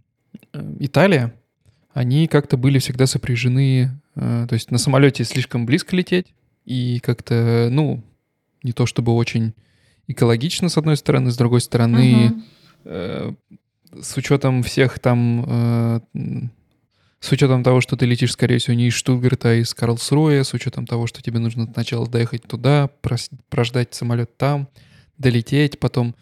э, 0.54 0.76
Италия, 0.80 1.34
они 1.94 2.28
как-то 2.28 2.58
были 2.58 2.80
всегда 2.80 3.06
сопряжены, 3.06 3.92
то 4.16 4.48
есть 4.52 4.72
на 4.72 4.78
самолете 4.78 5.26
слишком 5.26 5.66
близко 5.66 5.94
лететь, 5.94 6.34
и 6.64 7.02
как-то, 7.02 7.68
ну, 7.70 8.02
не 8.64 8.72
то 8.72 8.86
чтобы 8.86 9.14
очень 9.14 9.54
экологично, 10.08 10.70
с 10.70 10.78
одной 10.78 10.96
стороны, 10.96 11.32
с 11.32 11.38
другой 11.38 11.60
стороны, 11.60 12.34
угу. 12.86 13.38
с 14.02 14.16
учетом 14.16 14.64
всех 14.64 15.00
там, 15.00 16.02
с 17.22 17.32
учетом 17.32 17.64
того, 17.64 17.82
что 17.82 17.96
ты 17.96 18.08
летишь, 18.08 18.34
скорее 18.34 18.58
всего, 18.58 18.76
не 18.76 18.88
из 18.88 18.94
Штутгарта, 18.94 19.52
а 19.52 19.54
из 19.54 19.74
Карлсруэ, 19.76 20.44
с 20.44 20.54
учетом 20.56 20.88
того, 20.88 21.06
что 21.06 21.22
тебе 21.22 21.38
нужно 21.40 21.70
сначала 21.72 22.08
доехать 22.08 22.42
туда, 22.44 22.90
прождать 23.50 23.94
самолет 23.94 24.36
там, 24.38 24.68
долететь, 25.18 25.80
потом... 25.80 26.16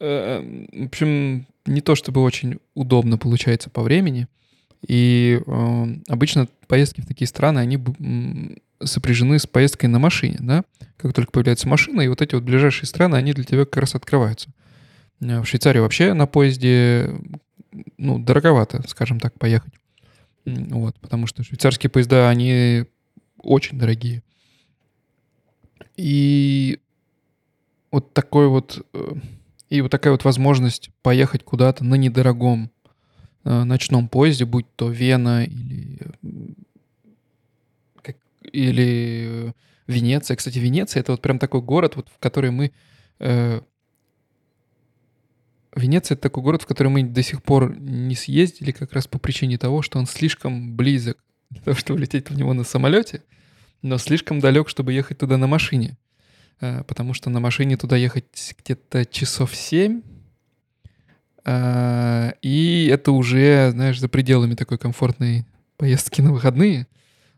Э, 0.00 0.40
в 0.72 0.86
общем, 0.86 1.46
не 1.66 1.82
то 1.82 1.94
чтобы 1.94 2.22
очень 2.22 2.58
удобно 2.74 3.18
получается 3.18 3.68
по 3.68 3.82
времени. 3.82 4.28
И 4.86 5.40
э, 5.46 5.86
обычно 6.08 6.48
поездки 6.68 7.02
в 7.02 7.06
такие 7.06 7.28
страны, 7.28 7.58
они 7.58 7.78
сопряжены 8.82 9.38
с 9.38 9.46
поездкой 9.46 9.90
на 9.90 9.98
машине, 9.98 10.38
да? 10.40 10.64
Как 10.96 11.12
только 11.12 11.32
появляется 11.32 11.68
машина, 11.68 12.00
и 12.00 12.08
вот 12.08 12.22
эти 12.22 12.34
вот 12.34 12.44
ближайшие 12.44 12.86
страны, 12.86 13.16
они 13.16 13.34
для 13.34 13.44
тебя 13.44 13.66
как 13.66 13.76
раз 13.76 13.94
открываются. 13.94 14.48
Э, 15.20 15.40
в 15.40 15.44
Швейцарию 15.44 15.82
вообще 15.82 16.14
на 16.14 16.26
поезде, 16.26 17.10
ну, 17.98 18.18
дороговато, 18.18 18.82
скажем 18.88 19.20
так, 19.20 19.38
поехать. 19.38 19.74
Вот, 20.46 20.98
потому 21.00 21.26
что 21.26 21.42
швейцарские 21.42 21.90
поезда, 21.90 22.28
они 22.28 22.84
очень 23.38 23.78
дорогие. 23.78 24.22
И 25.96 26.78
вот 27.90 28.14
такой 28.14 28.48
вот 28.48 28.86
э, 28.92 29.14
и 29.68 29.80
вот 29.80 29.90
такая 29.90 30.12
вот 30.12 30.24
возможность 30.24 30.90
поехать 31.02 31.42
куда-то 31.42 31.84
на 31.84 31.96
недорогом 31.96 32.70
э, 33.44 33.64
ночном 33.64 34.08
поезде, 34.08 34.44
будь 34.44 34.66
то 34.76 34.88
Вена 34.88 35.44
или, 35.44 35.98
или 38.52 39.54
Венеция. 39.86 40.36
Кстати, 40.36 40.58
Венеция— 40.58 41.00
это 41.02 41.12
вот 41.12 41.22
прям 41.22 41.38
такой 41.38 41.62
город, 41.62 41.96
вот, 41.96 42.08
в 42.08 42.18
который 42.18 42.50
мы... 42.50 42.72
Э, 43.18 43.60
Венеция— 45.76 46.14
это 46.16 46.22
такой 46.22 46.42
город, 46.42 46.62
в 46.62 46.66
который 46.66 46.88
мы 46.88 47.02
до 47.02 47.22
сих 47.22 47.42
пор 47.42 47.78
не 47.78 48.14
съездили 48.14 48.72
как 48.72 48.92
раз 48.94 49.06
по 49.06 49.18
причине 49.18 49.58
того, 49.58 49.82
что 49.82 49.98
он 49.98 50.06
слишком 50.06 50.74
близок 50.74 51.18
для 51.50 51.60
того, 51.60 51.76
чтобы 51.76 52.00
лететь 52.00 52.30
в 52.30 52.36
него 52.36 52.54
на 52.54 52.64
самолете, 52.64 53.22
но 53.82 53.98
слишком 53.98 54.40
далек, 54.40 54.68
чтобы 54.68 54.94
ехать 54.94 55.18
туда 55.18 55.36
на 55.36 55.46
машине. 55.46 55.98
Э, 56.60 56.82
потому 56.84 57.12
что 57.12 57.28
на 57.28 57.40
машине 57.40 57.76
туда 57.76 57.96
ехать 57.96 58.54
где-то 58.58 59.04
часов 59.04 59.54
7, 59.54 60.00
э, 61.44 62.32
и 62.40 62.88
это 62.90 63.12
уже, 63.12 63.70
знаешь, 63.72 64.00
за 64.00 64.08
пределами 64.08 64.54
такой 64.54 64.78
комфортной 64.78 65.44
поездки 65.76 66.22
на 66.22 66.32
выходные. 66.32 66.86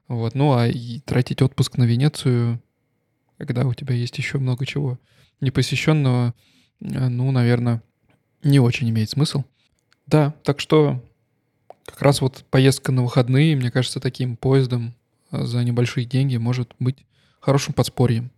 Вот. 0.06 0.34
Ну, 0.36 0.52
а 0.52 0.68
и 0.68 1.00
тратить 1.00 1.42
отпуск 1.42 1.76
на 1.76 1.84
Венецию, 1.84 2.62
когда 3.36 3.66
у 3.66 3.74
тебя 3.74 3.94
есть 3.94 4.16
еще 4.16 4.38
много 4.38 4.64
чего 4.64 4.98
непосещенного, 5.40 6.34
э, 6.80 7.08
ну, 7.08 7.32
наверное, 7.32 7.82
не 8.42 8.60
очень 8.60 8.88
имеет 8.90 9.10
смысл. 9.10 9.44
Да, 10.06 10.34
так 10.42 10.60
что 10.60 11.02
как 11.84 12.02
раз 12.02 12.20
вот 12.20 12.44
поездка 12.50 12.92
на 12.92 13.02
выходные, 13.02 13.56
мне 13.56 13.70
кажется, 13.70 14.00
таким 14.00 14.36
поездом 14.36 14.94
за 15.30 15.64
небольшие 15.64 16.06
деньги 16.06 16.36
может 16.36 16.72
быть 16.78 16.96
хорошим 17.40 17.74
подспорьем. 17.74 18.30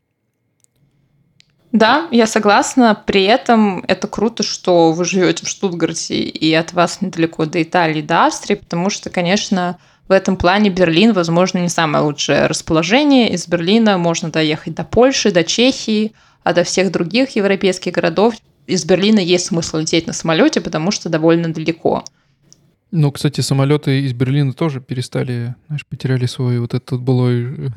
Да, 1.72 2.08
я 2.10 2.26
согласна. 2.26 3.00
При 3.06 3.22
этом 3.22 3.84
это 3.86 4.08
круто, 4.08 4.42
что 4.42 4.92
вы 4.92 5.04
живете 5.04 5.46
в 5.46 5.48
Штутгарте 5.48 6.20
и 6.20 6.52
от 6.52 6.72
вас 6.72 7.00
недалеко 7.00 7.46
до 7.46 7.62
Италии, 7.62 8.02
до 8.02 8.26
Австрии, 8.26 8.56
потому 8.56 8.90
что, 8.90 9.08
конечно, 9.08 9.78
в 10.08 10.12
этом 10.12 10.36
плане 10.36 10.70
Берлин, 10.70 11.12
возможно, 11.12 11.58
не 11.58 11.68
самое 11.68 12.02
лучшее 12.02 12.46
расположение. 12.46 13.32
Из 13.32 13.46
Берлина 13.46 13.98
можно 13.98 14.30
доехать 14.30 14.74
до 14.74 14.82
Польши, 14.82 15.30
до 15.30 15.44
Чехии, 15.44 16.12
а 16.42 16.52
до 16.52 16.64
всех 16.64 16.90
других 16.90 17.36
европейских 17.36 17.92
городов 17.92 18.34
из 18.70 18.84
Берлина 18.84 19.18
есть 19.18 19.46
смысл 19.46 19.78
лететь 19.78 20.06
на 20.06 20.12
самолете, 20.12 20.60
потому 20.60 20.90
что 20.90 21.08
довольно 21.08 21.52
далеко. 21.52 22.04
Ну, 22.92 23.12
кстати, 23.12 23.40
самолеты 23.40 24.00
из 24.00 24.12
Берлина 24.12 24.52
тоже 24.52 24.80
перестали, 24.80 25.54
знаешь, 25.66 25.86
потеряли 25.86 26.26
свой 26.26 26.58
вот 26.58 26.74
этот 26.74 27.00
былой 27.00 27.72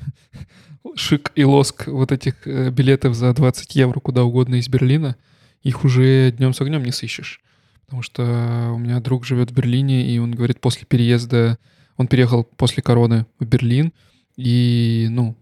шик 0.96 1.32
и 1.36 1.44
лоск 1.44 1.88
вот 1.88 2.12
этих 2.12 2.48
э, 2.48 2.70
билетов 2.70 3.16
за 3.16 3.34
20 3.34 3.76
евро 3.76 4.00
куда 4.00 4.24
угодно 4.24 4.56
из 4.56 4.68
Берлина, 4.70 5.16
их 5.62 5.84
уже 5.84 6.32
днем 6.32 6.54
с 6.54 6.62
огнем 6.62 6.84
не 6.84 6.92
сыщешь. 6.92 7.42
Потому 7.86 8.02
что 8.02 8.72
у 8.74 8.78
меня 8.78 9.00
друг 9.00 9.26
живет 9.26 9.52
в 9.52 9.54
Берлине, 9.54 10.08
и 10.08 10.18
он 10.20 10.32
говорит, 10.32 10.60
после 10.60 10.86
переезда, 10.86 11.58
он 11.98 12.08
переехал 12.08 12.44
после 12.44 12.82
короны 12.82 13.26
в 13.40 13.46
Берлин, 13.46 13.94
и, 14.36 15.08
ну, 15.10 15.36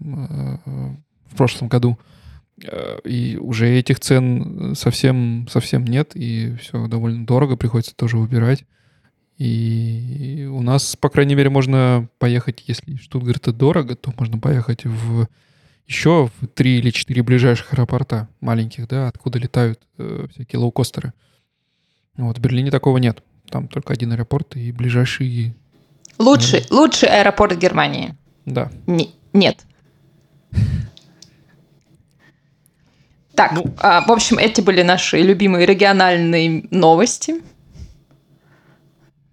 э, 0.00 0.04
в 0.04 1.36
прошлом 1.36 1.68
году, 1.68 1.98
э, 1.98 2.17
и 3.04 3.38
уже 3.40 3.68
этих 3.68 4.00
цен 4.00 4.74
совсем, 4.74 5.46
совсем 5.50 5.84
нет, 5.84 6.12
и 6.14 6.56
все 6.56 6.86
довольно 6.88 7.26
дорого, 7.26 7.56
приходится 7.56 7.94
тоже 7.94 8.16
выбирать. 8.16 8.64
И 9.38 10.48
у 10.50 10.62
нас, 10.62 10.96
по 10.96 11.08
крайней 11.08 11.36
мере, 11.36 11.48
можно 11.48 12.08
поехать, 12.18 12.64
если 12.66 12.96
Штутгарт 12.96 13.56
дорого, 13.56 13.94
то 13.94 14.12
можно 14.18 14.38
поехать 14.38 14.84
в 14.84 15.28
еще 15.86 16.28
в 16.40 16.46
три 16.48 16.78
или 16.78 16.90
четыре 16.90 17.22
ближайших 17.22 17.72
аэропорта 17.72 18.28
маленьких, 18.40 18.86
да, 18.88 19.08
откуда 19.08 19.38
летают 19.38 19.80
э, 19.96 20.26
всякие 20.32 20.60
лоукостеры. 20.60 21.14
Вот 22.16 22.36
в 22.36 22.40
Берлине 22.40 22.70
такого 22.70 22.98
нет. 22.98 23.22
Там 23.48 23.68
только 23.68 23.94
один 23.94 24.12
аэропорт 24.12 24.56
и 24.56 24.70
ближайший... 24.70 25.54
Лучший, 26.18 26.60
э, 26.60 26.64
лучший 26.70 27.08
аэропорт 27.08 27.56
Германии. 27.56 28.14
Да. 28.44 28.70
Не, 28.86 29.14
нет. 29.32 29.64
Так, 33.38 33.52
ну, 33.52 33.72
а, 33.78 34.04
в 34.04 34.10
общем, 34.10 34.36
эти 34.36 34.60
были 34.60 34.82
наши 34.82 35.22
любимые 35.22 35.64
региональные 35.64 36.64
новости 36.72 37.34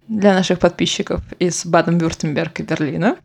для 0.06 0.32
наших 0.32 0.60
подписчиков 0.60 1.22
из 1.40 1.66
Баден-Вюртемберг 1.66 2.60
и 2.60 2.62
Берлина. 2.62 3.16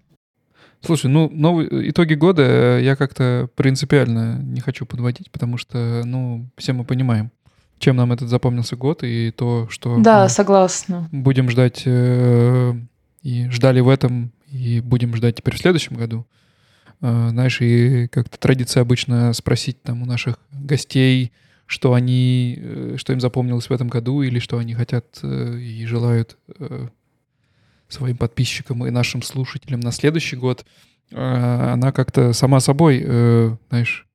Слушай, 0.84 1.12
ну, 1.12 1.30
новые 1.30 1.92
итоги 1.92 2.16
года 2.16 2.80
я 2.80 2.96
как-то 2.96 3.48
принципиально 3.54 4.40
не 4.42 4.60
хочу 4.60 4.88
подводить, 4.88 5.30
потому 5.30 5.60
что, 5.60 6.02
ну, 6.04 6.50
все 6.58 6.74
мы 6.74 6.84
понимаем, 6.84 7.30
чем 7.78 7.96
нам 7.96 8.12
этот 8.12 8.30
запомнился 8.30 8.76
год 8.76 9.04
и 9.04 9.30
то, 9.30 9.68
что... 9.70 10.00
Да, 10.00 10.28
согласна. 10.30 11.08
Будем 11.12 11.52
ждать 11.52 11.84
э, 11.86 12.74
и 13.22 13.48
ждали 13.52 13.82
в 13.82 13.88
этом, 13.88 14.32
и 14.48 14.80
будем 14.80 15.16
ждать 15.16 15.36
теперь 15.36 15.54
в 15.54 15.60
следующем 15.60 15.96
году. 15.96 16.26
Э, 17.02 17.30
знаешь, 17.32 17.62
и 17.62 18.08
как-то 18.08 18.38
традиция 18.38 18.82
обычно 18.82 19.34
спросить 19.34 19.82
там 19.82 20.04
у 20.04 20.06
наших 20.06 20.38
гостей, 20.52 21.32
что 21.66 21.94
они, 21.94 22.58
э, 22.60 22.96
что 22.98 23.14
им 23.14 23.20
запомнилось 23.20 23.70
в 23.70 23.74
этом 23.74 23.88
году, 23.88 24.22
или 24.22 24.40
что 24.40 24.58
они 24.58 24.74
хотят 24.74 25.20
э, 25.24 25.58
и 25.58 25.86
желают 25.86 26.38
своим 27.88 28.16
подписчикам 28.16 28.86
и 28.86 28.90
нашим 28.90 29.22
слушателям 29.22 29.82
на 29.82 29.92
следующий 29.92 30.38
год, 30.38 30.66
она 31.14 31.92
как-то 31.92 32.32
сама 32.32 32.62
собой, 32.62 33.04
знаешь, 33.68 34.08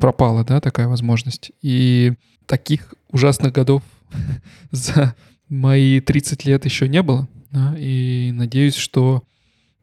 пропала, 0.00 0.42
да, 0.42 0.58
такая 0.62 0.88
возможность. 0.88 1.52
И 1.60 2.14
таких 2.46 2.94
ужасных 3.10 3.52
годов 3.52 3.82
за 4.70 5.14
мои 5.50 6.00
30 6.00 6.46
лет 6.46 6.64
еще 6.64 6.88
не 6.88 7.02
было. 7.02 7.28
Да, 7.50 7.74
и 7.76 8.30
надеюсь, 8.32 8.76
что 8.76 9.22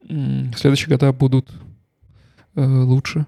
следующие 0.02 0.90
года 0.90 1.14
будут 1.14 1.52
лучше. 2.66 3.26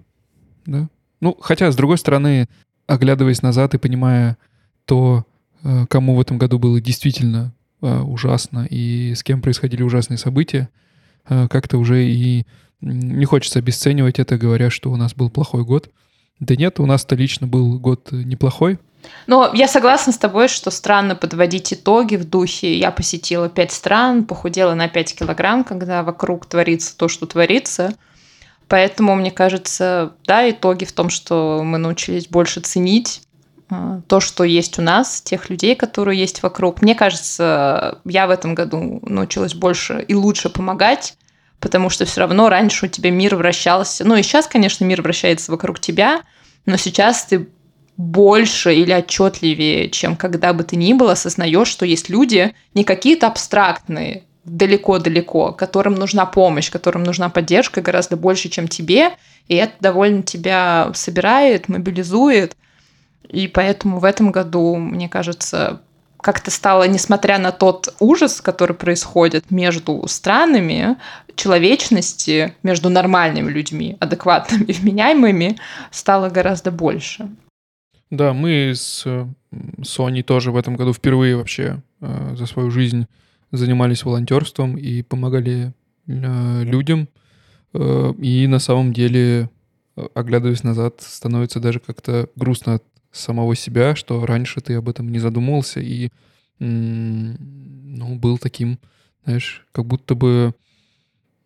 Да? 0.66 0.90
Ну, 1.22 1.38
хотя, 1.40 1.72
с 1.72 1.76
другой 1.76 1.98
стороны, 1.98 2.48
оглядываясь 2.88 3.42
назад 3.42 3.74
и 3.74 3.78
понимая 3.78 4.38
то, 4.86 5.26
э, 5.64 5.86
кому 5.88 6.16
в 6.16 6.22
этом 6.22 6.38
году 6.38 6.60
было 6.60 6.82
действительно 6.82 7.54
э, 7.82 8.00
ужасно 8.00 8.68
и 8.70 9.14
с 9.16 9.24
кем 9.24 9.42
происходили 9.42 9.84
ужасные 9.84 10.18
события, 10.18 10.70
э, 11.28 11.48
как-то 11.50 11.78
уже 11.78 12.06
и 12.06 12.46
не 12.82 13.26
хочется 13.26 13.60
обесценивать 13.60 14.20
это, 14.20 14.38
говоря, 14.38 14.70
что 14.70 14.92
у 14.92 14.96
нас 14.96 15.14
был 15.14 15.30
плохой 15.30 15.66
год. 15.66 15.90
Да 16.40 16.56
нет, 16.56 16.80
у 16.80 16.86
нас-то 16.86 17.16
лично 17.16 17.46
был 17.46 17.78
год 17.78 18.12
неплохой. 18.12 18.80
Но 19.28 19.52
я 19.54 19.68
согласна 19.68 20.14
с 20.14 20.18
тобой, 20.18 20.48
что 20.48 20.72
странно 20.72 21.16
подводить 21.16 21.74
итоги 21.74 22.16
в 22.16 22.30
духе 22.30 22.78
«я 22.78 22.92
посетила 22.92 23.50
пять 23.50 23.72
стран, 23.72 24.26
похудела 24.26 24.74
на 24.74 24.88
5 24.88 25.20
килограмм», 25.20 25.64
когда 25.64 26.04
вокруг 26.04 26.46
творится 26.46 26.98
то, 26.98 27.08
что 27.08 27.26
творится– 27.26 27.94
Поэтому, 28.70 29.16
мне 29.16 29.32
кажется, 29.32 30.14
да, 30.26 30.50
итоги 30.50 30.86
в 30.86 30.94
том, 30.94 31.10
что 31.10 31.62
мы 31.64 31.80
научились 31.80 32.28
больше 32.28 32.62
ценить 32.62 33.24
а, 33.68 34.02
то, 34.08 34.20
что 34.20 34.44
есть 34.44 34.78
у 34.78 34.84
нас, 34.84 35.22
тех 35.22 35.50
людей, 35.50 35.76
которые 35.76 36.20
есть 36.20 36.44
вокруг. 36.44 36.84
Мне 36.84 36.94
кажется, 36.94 38.00
я 38.06 38.28
в 38.28 38.30
этом 38.30 38.54
году 38.54 39.00
научилась 39.02 39.56
больше 39.56 40.06
и 40.08 40.14
лучше 40.14 40.50
помогать, 40.50 41.18
потому 41.60 41.90
что 41.90 42.06
все 42.06 42.22
равно 42.22 42.48
раньше 42.48 42.86
у 42.86 42.90
тебя 42.90 43.10
мир 43.10 43.36
вращался. 43.36 44.06
Ну 44.06 44.16
и 44.16 44.22
сейчас, 44.22 44.46
конечно, 44.48 44.86
мир 44.86 45.02
вращается 45.02 45.52
вокруг 45.52 45.80
тебя, 45.80 46.22
но 46.68 46.78
сейчас 46.78 47.26
ты 47.26 47.50
больше 47.98 48.76
или 48.76 48.92
отчетливее, 48.92 49.90
чем 49.90 50.16
когда 50.16 50.54
бы 50.54 50.64
ты 50.64 50.76
ни 50.76 50.94
был, 50.94 51.10
осознаешь, 51.10 51.68
что 51.68 51.88
есть 51.88 52.08
люди 52.08 52.54
не 52.76 52.84
какие-то 52.84 53.26
абстрактные, 53.26 54.24
далеко-далеко, 54.46 55.52
которым 55.52 55.96
нужна 55.96 56.26
помощь, 56.26 56.72
которым 56.72 57.04
нужна 57.04 57.30
поддержка 57.30 57.82
гораздо 57.82 58.18
больше, 58.18 58.50
чем 58.50 58.68
тебе, 58.68 59.12
и 59.48 59.56
это 59.56 59.74
довольно 59.80 60.24
тебя 60.24 60.92
собирает, 60.94 61.70
мобилизует, 61.70 62.56
и 63.28 63.48
поэтому 63.48 64.00
в 64.00 64.06
этом 64.06 64.32
году, 64.32 64.76
мне 64.76 65.08
кажется, 65.08 65.82
как-то 66.22 66.52
стало, 66.52 66.88
несмотря 66.88 67.38
на 67.38 67.52
тот 67.52 67.94
ужас, 68.00 68.42
который 68.42 68.76
происходит 68.76 69.52
между 69.52 70.06
странами, 70.08 70.98
человечности 71.36 72.56
между 72.64 72.90
нормальными 72.90 73.50
людьми, 73.50 73.98
адекватными, 74.00 74.72
вменяемыми, 74.72 75.58
стало 75.92 76.30
гораздо 76.30 76.72
больше. 76.72 77.30
Да, 78.10 78.34
мы 78.34 78.74
с 78.76 79.06
Соней 79.84 80.24
тоже 80.24 80.52
в 80.52 80.58
этом 80.58 80.76
году 80.76 80.94
впервые 80.94 81.38
вообще 81.38 81.82
э, 82.02 82.36
за 82.36 82.46
свою 82.48 82.72
жизнь 82.72 83.08
занимались 83.52 84.04
волонтерством 84.04 84.78
и 84.78 85.02
помогали 85.02 85.74
э, 86.08 86.64
людям. 86.64 87.10
Э, 87.74 88.14
и 88.18 88.48
на 88.48 88.60
самом 88.60 88.94
деле, 88.94 89.50
э, 89.96 90.08
оглядываясь 90.14 90.64
назад, 90.64 91.02
становится 91.02 91.60
даже 91.60 91.80
как-то 91.80 92.30
грустно 92.36 92.76
от 92.76 92.84
самого 93.12 93.56
себя, 93.56 93.96
что 93.96 94.26
раньше 94.26 94.62
ты 94.62 94.76
об 94.76 94.88
этом 94.88 95.12
не 95.12 95.20
задумывался 95.20 95.80
и 95.80 96.10
ну, 96.60 98.16
был 98.16 98.38
таким, 98.38 98.80
знаешь, 99.24 99.66
как 99.72 99.86
будто 99.86 100.14
бы 100.14 100.54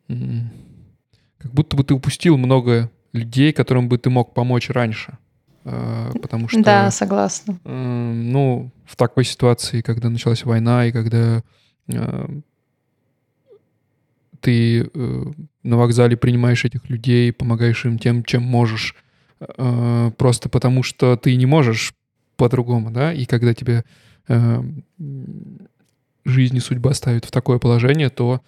как 0.08 1.54
будто 1.54 1.78
бы 1.78 1.84
ты 1.84 1.94
упустил 1.94 2.36
много 2.38 2.90
людей, 3.14 3.54
которым 3.54 3.90
бы 3.90 4.00
ты 4.00 4.10
мог 4.10 4.34
помочь 4.34 4.72
раньше. 4.72 5.20
Потому 5.64 6.50
что... 6.50 6.64
Да, 6.64 6.90
согласна. 6.90 7.60
Ну, 7.64 8.72
в 8.86 8.96
такой 8.96 9.24
ситуации, 9.24 9.82
когда 9.82 10.10
началась 10.10 10.46
война 10.46 10.88
и 10.88 10.92
когда 10.92 11.44
ты 14.40 14.90
на 15.64 15.78
вокзале 15.78 16.18
принимаешь 16.18 16.66
этих 16.66 16.90
людей, 16.90 17.32
помогаешь 17.32 17.86
им 17.86 17.98
тем, 17.98 18.24
чем 18.24 18.44
можешь, 18.44 18.96
э, 19.40 20.12
просто 20.18 20.50
потому 20.50 20.84
что 20.84 21.16
ты 21.16 21.36
не 21.36 21.46
можешь 21.46 21.94
по-другому, 22.36 22.92
да, 22.92 23.14
и 23.14 23.26
когда 23.26 23.54
тебе 23.54 23.86
э, 24.28 24.64
жизнь 26.26 26.58
и 26.58 26.60
судьба 26.60 26.94
ставят 26.94 27.26
в 27.26 27.32
такое 27.32 27.60
положение, 27.60 28.10
то 28.10 28.42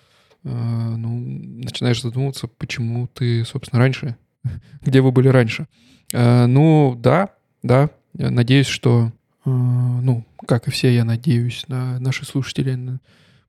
э, 0.43 0.49
ну, 0.49 1.19
начинаешь 1.19 2.01
задумываться, 2.01 2.47
почему 2.47 3.07
ты, 3.07 3.45
собственно, 3.45 3.79
раньше, 3.79 4.17
где 4.81 5.01
вы 5.01 5.11
были 5.11 5.29
раньше. 5.29 5.67
Э, 6.13 6.45
ну, 6.45 6.95
да, 6.97 7.29
да, 7.63 7.89
надеюсь, 8.13 8.67
что, 8.67 9.11
э, 9.45 9.49
ну, 9.49 10.25
как 10.45 10.67
и 10.67 10.71
все, 10.71 10.93
я 10.93 11.05
надеюсь, 11.05 11.65
на 11.67 11.99
наши 11.99 12.25
слушатели 12.25 12.99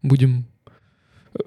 будем 0.03 0.47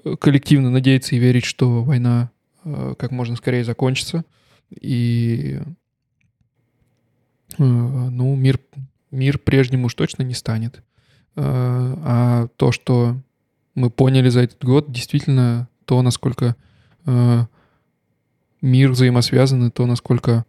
э, 0.04 0.16
коллективно 0.16 0.70
надеяться 0.70 1.14
и 1.14 1.18
верить, 1.18 1.44
что 1.44 1.82
война 1.82 2.30
э, 2.64 2.94
как 2.98 3.10
можно 3.10 3.36
скорее 3.36 3.64
закончится. 3.64 4.24
И 4.80 5.60
Э, 7.58 7.62
ну, 7.62 8.34
мир, 8.36 8.58
мир 9.10 9.38
прежним 9.38 9.84
уж 9.84 9.94
точно 9.94 10.22
не 10.22 10.34
станет. 10.34 10.82
А 11.36 12.48
то, 12.56 12.72
что 12.72 13.16
мы 13.74 13.88
поняли 13.88 14.28
за 14.28 14.40
этот 14.40 14.62
год, 14.64 14.90
действительно 14.90 15.68
то, 15.84 16.02
насколько 16.02 16.56
мир 18.60 18.90
взаимосвязан, 18.90 19.68
и 19.68 19.70
то, 19.70 19.86
насколько 19.86 20.44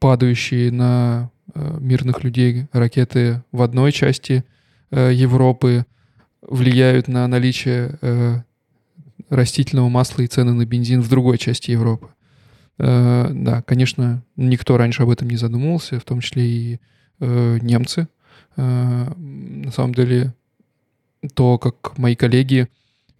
падающие 0.00 0.72
на 0.72 1.30
мирных 1.54 2.24
людей 2.24 2.66
ракеты 2.72 3.42
в 3.52 3.62
одной 3.62 3.92
части 3.92 4.44
Европы 4.90 5.86
влияют 6.42 7.08
на 7.08 7.26
наличие 7.26 8.44
растительного 9.28 9.88
масла 9.88 10.22
и 10.22 10.26
цены 10.26 10.52
на 10.52 10.64
бензин 10.64 11.02
в 11.02 11.08
другой 11.08 11.38
части 11.38 11.70
Европы. 11.70 12.08
Э, 12.78 13.28
да, 13.30 13.62
конечно, 13.62 14.22
никто 14.36 14.76
раньше 14.76 15.02
об 15.02 15.10
этом 15.10 15.28
не 15.28 15.36
задумывался, 15.36 15.98
в 15.98 16.04
том 16.04 16.20
числе 16.20 16.46
и 16.46 16.80
э, 17.20 17.58
немцы. 17.60 18.08
Э, 18.56 19.12
на 19.16 19.72
самом 19.72 19.94
деле, 19.94 20.34
то, 21.34 21.58
как 21.58 21.98
мои 21.98 22.14
коллеги, 22.14 22.68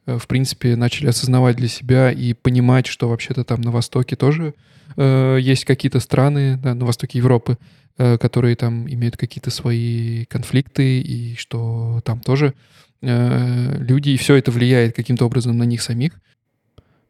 в 0.06 0.26
принципе, 0.26 0.76
начали 0.76 1.08
осознавать 1.08 1.56
для 1.56 1.68
себя 1.68 2.10
и 2.10 2.32
понимать, 2.32 2.86
что 2.86 3.08
вообще-то 3.08 3.44
там 3.44 3.60
на 3.60 3.70
Востоке 3.70 4.16
тоже 4.16 4.54
есть 4.96 5.66
какие-то 5.66 6.00
страны, 6.00 6.56
да, 6.56 6.74
на 6.74 6.86
Востоке 6.86 7.18
Европы, 7.18 7.58
которые 7.96 8.56
там 8.56 8.88
имеют 8.88 9.18
какие-то 9.18 9.50
свои 9.50 10.24
конфликты, 10.24 11.00
и 11.00 11.34
что 11.36 12.00
там 12.06 12.20
тоже 12.20 12.54
люди, 13.00 14.10
и 14.10 14.16
все 14.16 14.34
это 14.34 14.50
влияет 14.50 14.96
каким-то 14.96 15.24
образом 15.26 15.56
на 15.56 15.64
них 15.64 15.82
самих. 15.82 16.20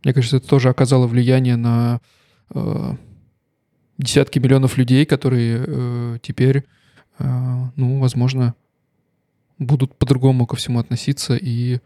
Мне 0.05 0.13
кажется, 0.13 0.37
это 0.37 0.47
тоже 0.47 0.69
оказало 0.69 1.07
влияние 1.07 1.57
на 1.57 2.01
Э, 2.55 2.95
десятки 3.99 4.39
миллионов 4.39 4.79
людей, 4.79 5.05
которые 5.05 5.65
э, 5.67 6.19
теперь, 6.23 6.65
э, 7.19 7.25
ну, 7.77 7.99
возможно, 7.99 8.55
будут 9.59 9.97
по-другому 9.97 10.47
ко 10.47 10.57
всему 10.57 10.79
относиться, 10.79 11.37
и 11.37 11.81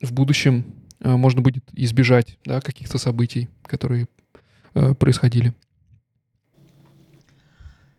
в 0.00 0.12
будущем 0.12 0.64
э, 1.00 1.14
можно 1.14 1.40
будет 1.40 1.64
избежать 1.72 2.38
да, 2.44 2.60
каких-то 2.60 2.98
событий, 2.98 3.48
которые 3.62 4.08
э, 4.74 4.94
происходили. 4.94 5.54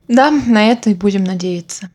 Да, 0.07 0.31
на 0.31 0.67
это 0.67 0.89
и 0.89 0.93
будем 0.93 1.23
надеяться. 1.23 1.89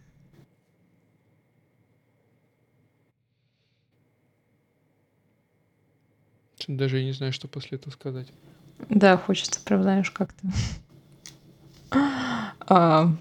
Даже 6.68 6.98
я 6.98 7.04
не 7.04 7.12
знаю, 7.12 7.32
что 7.32 7.48
после 7.48 7.78
этого 7.78 7.92
сказать. 7.92 8.28
Да, 8.88 9.16
хочется, 9.16 9.60
правда, 9.64 9.84
знаешь, 9.84 10.10
как-то. 10.10 10.46
А, 12.60 13.12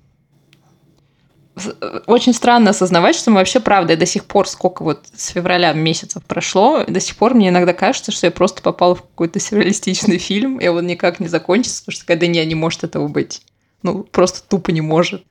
очень 2.08 2.34
странно 2.34 2.70
осознавать, 2.70 3.16
что 3.16 3.32
мы 3.32 3.38
вообще, 3.38 3.60
правда, 3.60 3.98
до 3.98 4.06
сих 4.06 4.26
пор, 4.26 4.48
сколько 4.48 4.84
вот 4.84 5.06
с 5.14 5.28
февраля 5.28 5.74
месяцев 5.74 6.24
прошло, 6.24 6.84
до 6.86 7.00
сих 7.00 7.16
пор 7.18 7.34
мне 7.34 7.50
иногда 7.50 7.74
кажется, 7.74 8.12
что 8.12 8.28
я 8.28 8.32
просто 8.32 8.62
попала 8.62 8.96
в 8.96 9.02
какой-то 9.02 9.40
сюрреалистичный 9.40 10.18
фильм, 10.20 10.60
и 10.60 10.68
он 10.68 10.88
никак 10.88 11.20
не 11.20 11.28
закончится, 11.28 11.82
потому 11.84 11.94
что 11.94 12.06
когда 12.06 12.28
не, 12.28 12.44
не 12.46 12.56
может 12.56 12.84
этого 12.84 13.08
быть. 13.08 13.42
Ну, 13.84 14.04
просто 14.04 14.48
тупо 14.48 14.72
не 14.72 14.82
может. 14.82 15.24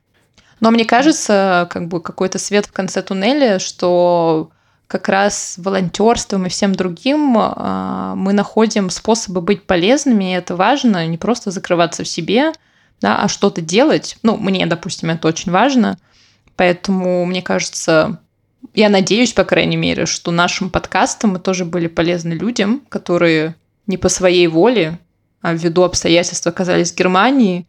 Но 0.59 0.69
мне 0.69 0.85
кажется, 0.85 1.67
как 1.71 1.87
бы 1.87 2.01
какой-то 2.01 2.37
свет 2.37 2.67
в 2.67 2.71
конце 2.71 3.01
туннеля, 3.01 3.57
что 3.57 4.51
как 4.91 5.07
раз 5.07 5.55
волонтерством 5.57 6.45
и 6.45 6.49
всем 6.49 6.75
другим 6.75 7.37
а, 7.37 8.13
мы 8.15 8.33
находим 8.33 8.89
способы 8.89 9.39
быть 9.39 9.63
полезными, 9.63 10.31
и 10.31 10.35
это 10.35 10.57
важно, 10.57 11.07
не 11.07 11.17
просто 11.17 11.49
закрываться 11.49 12.03
в 12.03 12.09
себе, 12.09 12.51
да, 12.99 13.23
а 13.23 13.29
что-то 13.29 13.61
делать. 13.61 14.17
Ну, 14.21 14.35
мне, 14.35 14.65
допустим, 14.65 15.09
это 15.09 15.29
очень 15.29 15.49
важно. 15.49 15.97
Поэтому, 16.57 17.23
мне 17.25 17.41
кажется, 17.41 18.19
я 18.73 18.89
надеюсь, 18.89 19.31
по 19.31 19.45
крайней 19.45 19.77
мере, 19.77 20.05
что 20.05 20.29
нашим 20.29 20.69
подкастом 20.69 21.31
мы 21.31 21.39
тоже 21.39 21.63
были 21.63 21.87
полезны 21.87 22.33
людям, 22.33 22.81
которые 22.89 23.55
не 23.87 23.95
по 23.97 24.09
своей 24.09 24.47
воле, 24.47 24.99
а 25.41 25.53
ввиду 25.53 25.83
обстоятельств 25.83 26.45
оказались 26.45 26.91
в 26.91 26.97
Германии, 26.97 27.65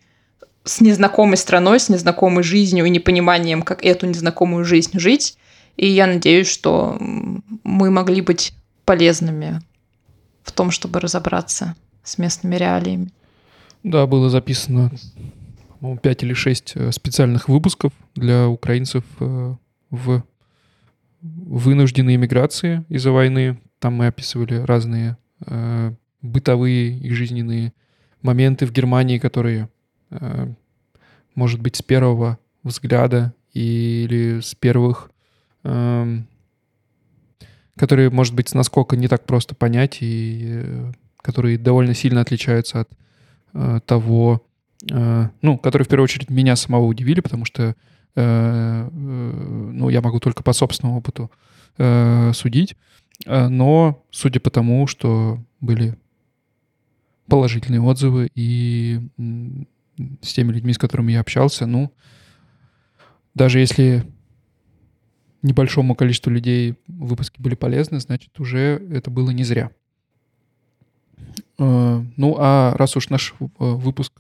с 0.64 0.80
незнакомой 0.80 1.37
страной, 1.37 1.78
с 1.78 1.88
незнакомой 1.88 2.42
жизнью 2.42 2.85
и 2.85 2.90
непониманием, 2.90 3.62
как 3.62 3.85
эту 3.85 4.06
незнакомую 4.06 4.64
жизнь 4.64 4.98
жить. 4.98 5.37
И 5.76 5.88
я 5.88 6.06
надеюсь, 6.06 6.48
что 6.48 6.96
мы 7.00 7.90
могли 7.90 8.20
быть 8.20 8.52
полезными 8.85 9.61
в 10.42 10.52
том, 10.52 10.70
чтобы 10.70 11.00
разобраться 11.00 11.74
с 12.02 12.18
местными 12.18 12.56
реалиями. 12.56 13.11
Да, 13.82 14.06
было 14.06 14.30
записано, 14.30 14.90
по-моему, 15.80 15.98
5 15.98 16.22
или 16.22 16.35
6 16.35 16.72
э, 16.76 16.92
специальных 16.92 17.48
выпусков 17.48 17.92
для 18.14 18.48
украинцев 18.48 19.04
э, 19.18 19.54
в 19.90 20.22
вынужденной 21.20 22.16
иммиграции 22.16 22.85
из-за 22.88 23.11
войны. 23.11 23.61
Там 23.78 23.94
мы 23.94 24.06
описывали 24.06 24.54
разные 24.54 25.16
э, 25.46 25.92
бытовые 26.20 26.98
и 26.98 27.11
жизненные 27.11 27.72
моменты 28.20 28.66
в 28.66 28.72
Германии, 28.72 29.18
которые, 29.18 29.68
может 31.35 31.61
быть, 31.61 31.74
с 31.74 31.82
первого 31.82 32.38
взгляда 32.62 33.35
или 33.52 34.38
с 34.38 34.54
первых 34.54 35.11
которые, 37.77 38.11
может 38.11 38.35
быть, 38.35 38.55
насколько 38.55 38.96
не 38.96 39.09
так 39.09 39.25
просто 39.25 39.55
понять 39.55 39.98
и 40.01 40.40
э, 40.44 40.92
которые 41.18 41.59
довольно 41.59 41.94
сильно 41.94 42.20
отличаются 42.20 42.81
от 42.81 42.90
э, 43.55 43.81
того, 43.87 44.44
э, 44.90 45.29
ну, 45.40 45.59
которые 45.59 45.87
в 45.87 45.88
первую 45.88 46.05
очередь 46.05 46.31
меня 46.31 46.57
самого 46.57 46.85
удивили, 46.85 47.20
потому 47.20 47.44
что, 47.44 47.75
ну, 48.14 49.88
я 49.88 50.03
могу 50.03 50.20
только 50.20 50.42
по 50.42 50.53
собственному 50.53 50.98
опыту 50.98 51.31
судить, 52.35 52.77
но 53.25 54.05
судя 54.11 54.38
по 54.38 54.51
тому, 54.51 54.87
что 54.87 55.42
были 55.62 55.96
положительные 57.27 57.81
отзывы 57.81 58.31
и 58.35 59.01
с 60.20 60.35
теми 60.35 60.53
людьми, 60.53 60.75
с 60.75 60.79
которыми 60.79 61.12
я 61.12 61.20
общался, 61.20 61.64
ну, 61.64 61.90
даже 63.35 63.61
если 63.61 64.05
небольшому 65.42 65.94
количеству 65.94 66.31
людей 66.31 66.76
выпуски 66.87 67.40
были 67.40 67.55
полезны, 67.55 68.00
значит, 68.00 68.38
уже 68.40 68.83
это 68.90 69.11
было 69.11 69.31
не 69.31 69.44
зря. 69.44 69.70
Э, 71.59 72.02
ну, 72.16 72.37
а 72.38 72.74
раз 72.76 72.96
уж 72.96 73.09
наш 73.09 73.35
э, 73.40 73.44
выпуск 73.59 74.12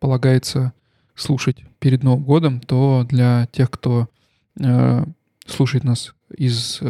полагается 0.00 0.72
слушать 1.14 1.58
перед 1.78 2.02
Новым 2.02 2.24
годом, 2.24 2.60
то 2.60 3.06
для 3.08 3.46
тех, 3.52 3.70
кто 3.70 4.08
э, 4.58 5.04
слушает 5.46 5.84
нас 5.84 6.14
из, 6.36 6.80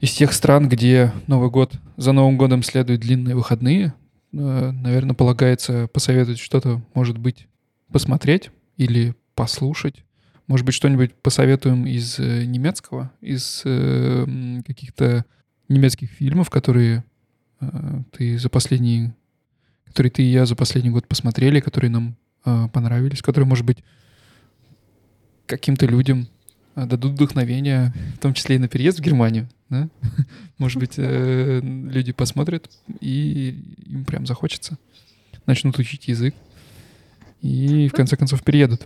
из 0.00 0.12
тех 0.12 0.32
стран, 0.32 0.68
где 0.68 1.12
Новый 1.26 1.50
год 1.50 1.74
за 1.96 2.12
Новым 2.12 2.36
годом 2.38 2.62
следуют 2.62 3.00
длинные 3.00 3.34
выходные, 3.34 3.94
наверное, 4.30 5.14
полагается 5.14 5.88
посоветовать 5.88 6.38
что-то, 6.38 6.80
может 6.94 7.18
быть, 7.18 7.48
посмотреть 7.90 8.50
или 8.76 9.14
послушать. 9.34 10.04
Может 10.52 10.66
быть, 10.66 10.74
что-нибудь 10.74 11.14
посоветуем 11.14 11.86
из 11.86 12.18
немецкого, 12.18 13.10
из 13.20 13.62
каких-то 14.66 15.24
немецких 15.68 16.10
фильмов, 16.10 16.50
которые 16.50 17.04
Э, 17.62 18.02
ты 18.12 18.38
за 18.38 18.48
последний, 18.48 19.12
которые 19.86 20.10
ты 20.10 20.22
и 20.22 20.30
я 20.30 20.46
за 20.46 20.56
последний 20.56 20.90
год 20.90 21.06
посмотрели, 21.06 21.60
которые 21.60 21.90
нам 21.90 22.16
э, 22.44 22.68
понравились, 22.72 23.22
которые, 23.22 23.46
может 23.46 23.64
быть, 23.64 23.78
каким-то 25.46 25.86
людям 25.86 26.28
э, 26.74 26.86
дадут 26.86 27.12
вдохновение, 27.12 27.94
в 28.16 28.18
том 28.18 28.34
числе 28.34 28.56
и 28.56 28.58
на 28.58 28.68
переезд 28.68 28.98
в 28.98 29.02
Германию. 29.02 29.48
Да? 29.68 29.88
Может 30.58 30.78
быть, 30.78 30.98
люди 30.98 32.12
посмотрят, 32.12 32.70
и 33.00 33.76
им 33.86 34.04
прям 34.04 34.26
захочется. 34.26 34.78
Начнут 35.46 35.78
учить 35.78 36.08
язык. 36.08 36.34
И 37.40 37.88
в 37.88 37.92
конце 37.92 38.16
концов 38.16 38.44
переедут. 38.44 38.82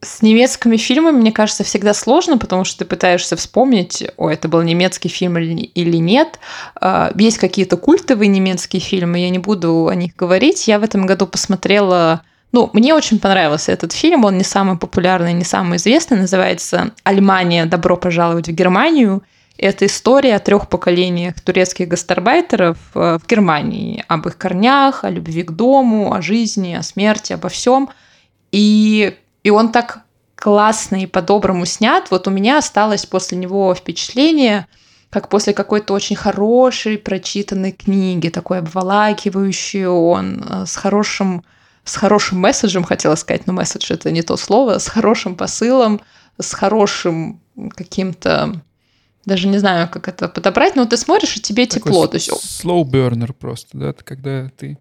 С 0.00 0.22
немецкими 0.22 0.76
фильмами, 0.76 1.16
мне 1.16 1.32
кажется, 1.32 1.64
всегда 1.64 1.92
сложно, 1.92 2.38
потому 2.38 2.62
что 2.62 2.78
ты 2.78 2.84
пытаешься 2.84 3.34
вспомнить, 3.34 4.04
о, 4.16 4.30
это 4.30 4.46
был 4.46 4.62
немецкий 4.62 5.08
фильм 5.08 5.38
или 5.38 5.96
нет. 5.96 6.38
А, 6.80 7.10
есть 7.16 7.38
какие-то 7.38 7.76
культовые 7.76 8.28
немецкие 8.28 8.80
фильмы, 8.80 9.18
я 9.18 9.30
не 9.30 9.40
буду 9.40 9.88
о 9.88 9.94
них 9.96 10.14
говорить. 10.14 10.68
Я 10.68 10.78
в 10.78 10.84
этом 10.84 11.04
году 11.04 11.26
посмотрела... 11.26 12.22
Ну, 12.52 12.70
мне 12.72 12.94
очень 12.94 13.18
понравился 13.18 13.72
этот 13.72 13.92
фильм, 13.92 14.24
он 14.24 14.38
не 14.38 14.44
самый 14.44 14.78
популярный, 14.78 15.32
не 15.32 15.44
самый 15.44 15.76
известный, 15.78 16.16
называется 16.16 16.92
«Альмания. 17.02 17.66
Добро 17.66 17.96
пожаловать 17.96 18.48
в 18.48 18.52
Германию». 18.52 19.24
Это 19.58 19.86
история 19.86 20.36
о 20.36 20.38
трех 20.38 20.68
поколениях 20.68 21.40
турецких 21.40 21.88
гастарбайтеров 21.88 22.78
э, 22.94 23.18
в 23.20 23.26
Германии, 23.26 24.04
об 24.06 24.28
их 24.28 24.38
корнях, 24.38 25.02
о 25.02 25.10
любви 25.10 25.42
к 25.42 25.50
дому, 25.50 26.14
о 26.14 26.22
жизни, 26.22 26.74
о 26.74 26.84
смерти, 26.84 27.32
обо 27.32 27.48
всем. 27.48 27.90
И 28.52 29.16
и 29.48 29.50
он 29.50 29.72
так 29.72 30.02
классно 30.34 30.96
и 31.02 31.06
по-доброму 31.06 31.64
снят. 31.64 32.10
Вот 32.10 32.28
у 32.28 32.30
меня 32.30 32.58
осталось 32.58 33.06
после 33.06 33.38
него 33.38 33.74
впечатление, 33.74 34.66
как 35.08 35.30
после 35.30 35.54
какой-то 35.54 35.94
очень 35.94 36.16
хорошей 36.16 36.98
прочитанной 36.98 37.72
книги, 37.72 38.28
такой 38.28 38.58
обволакивающий 38.58 39.86
он, 39.86 40.44
э, 40.46 40.66
с 40.66 40.76
хорошим, 40.76 41.44
с 41.84 41.96
хорошим 41.96 42.40
месседжем, 42.40 42.84
хотела 42.84 43.14
сказать, 43.14 43.46
но 43.46 43.54
месседж 43.54 43.90
это 43.90 44.10
не 44.10 44.20
то 44.20 44.36
слово, 44.36 44.78
с 44.78 44.88
хорошим 44.88 45.34
посылом, 45.34 46.02
с 46.38 46.52
хорошим 46.52 47.40
каким-то 47.74 48.60
даже 49.24 49.48
не 49.48 49.58
знаю, 49.58 49.88
как 49.90 50.08
это 50.08 50.28
подобрать, 50.28 50.76
но 50.76 50.84
ты 50.84 50.98
смотришь, 50.98 51.36
и 51.36 51.40
тебе 51.40 51.66
Такой 51.66 51.80
тепло. 51.80 52.06
То 52.06 52.16
есть... 52.16 52.30
Slow 52.30 52.82
burner 52.84 53.32
просто, 53.32 53.78
да, 53.78 53.94
когда 53.94 54.50
ты 54.50 54.78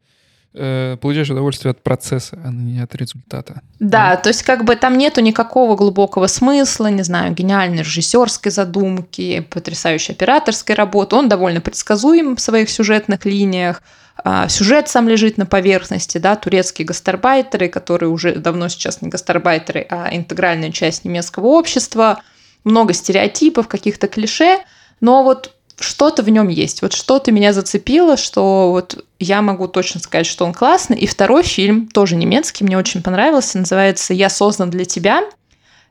э, 0.58 0.98
получаешь 0.98 1.30
удовольствие 1.30 1.72
от 1.72 1.82
процесса, 1.82 2.40
а 2.44 2.50
не 2.50 2.80
от 2.80 2.96
результата. 2.96 3.62
Да, 3.80 4.10
да, 4.10 4.18
то 4.18 4.30
есть 4.30 4.44
как 4.44 4.66
бы 4.66 4.76
там 4.76 4.98
нету 4.98 5.22
никакого 5.22 5.76
глубокого 5.76 6.28
смысла, 6.28 6.88
не 6.88 7.04
знаю, 7.04 7.34
гениальной 7.34 7.80
режиссерской 7.80 8.52
задумки, 8.52 9.46
потрясающей 9.50 10.14
операторской 10.14 10.76
работы. 10.76 11.16
Он 11.16 11.30
довольно 11.30 11.62
предсказуем 11.62 12.36
в 12.36 12.42
своих 12.42 12.70
сюжетных 12.70 13.26
линиях. 13.26 13.82
А, 14.24 14.48
сюжет 14.50 14.90
сам 14.90 15.08
лежит 15.08 15.38
на 15.38 15.46
поверхности, 15.46 16.18
да, 16.18 16.36
турецкие 16.36 16.86
гастарбайтеры, 16.86 17.70
которые 17.70 18.10
уже 18.10 18.36
давно 18.36 18.68
сейчас 18.68 19.02
не 19.02 19.10
гастарбайтеры, 19.10 19.86
а 19.90 20.10
интегральная 20.12 20.72
часть 20.72 21.06
немецкого 21.06 21.48
общества, 21.48 22.22
много 22.64 22.94
стереотипов, 22.94 23.68
каких-то 23.68 24.08
клише, 24.08 24.60
но 25.00 25.24
вот 25.24 25.54
что-то 25.80 26.24
в 26.24 26.30
нем 26.30 26.48
есть, 26.48 26.82
вот 26.82 26.94
что-то 26.94 27.32
меня 27.32 27.54
зацепило, 27.54 28.18
что 28.18 28.72
вот 28.72 29.06
я 29.20 29.42
могу 29.42 29.68
точно 29.68 30.00
сказать, 30.00 30.26
что 30.26 30.46
он 30.46 30.54
классный. 30.54 30.98
И 30.98 31.06
второй 31.06 31.44
фильм, 31.44 31.88
тоже 31.88 32.16
немецкий, 32.16 32.64
мне 32.64 32.78
очень 32.78 33.04
понравился, 33.04 33.60
называется 33.60 34.14
«Я 34.14 34.30
создан 34.30 34.70
для 34.70 34.86
тебя». 34.86 35.24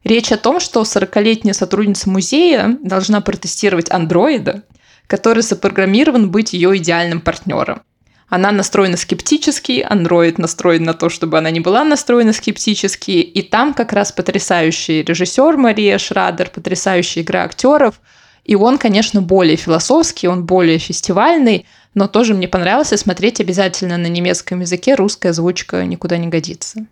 Речь 0.02 0.30
о 0.30 0.36
том, 0.36 0.60
что 0.60 0.82
40-летняя 0.82 1.52
сотрудница 1.52 2.08
музея 2.10 2.78
должна 2.82 3.20
протестировать 3.20 3.90
андроида, 3.90 4.62
который 5.06 5.42
запрограммирован 5.42 6.30
быть 6.30 6.52
ее 6.52 6.76
идеальным 6.76 7.20
партнером. 7.20 7.82
Она 8.28 8.50
настроена 8.50 8.96
скептически, 8.96 9.86
андроид 9.88 10.38
настроен 10.38 10.82
на 10.82 10.94
то, 10.94 11.08
чтобы 11.08 11.38
она 11.38 11.50
не 11.50 11.60
была 11.60 11.84
настроена 11.84 12.32
скептически. 12.32 13.12
И 13.12 13.42
там 13.42 13.72
как 13.72 13.92
раз 13.92 14.10
потрясающий 14.10 15.02
режиссер 15.02 15.56
Мария 15.56 15.98
Шрадер, 15.98 16.50
потрясающая 16.50 17.22
игра 17.22 17.44
актеров– 17.44 18.00
и 18.46 18.54
он, 18.54 18.78
конечно, 18.78 19.20
более 19.22 19.56
философский, 19.56 20.28
он 20.28 20.46
более 20.46 20.78
фестивальный, 20.78 21.66
но 21.94 22.06
тоже 22.06 22.32
мне 22.32 22.46
понравился 22.46 22.96
смотреть 22.96 23.40
обязательно 23.40 23.96
на 23.98 24.06
немецком 24.06 24.60
языке, 24.60 24.94
русская 24.94 25.30
озвучка 25.30 25.84
никуда 25.84 26.16
не 26.16 26.28
годится. 26.28 26.86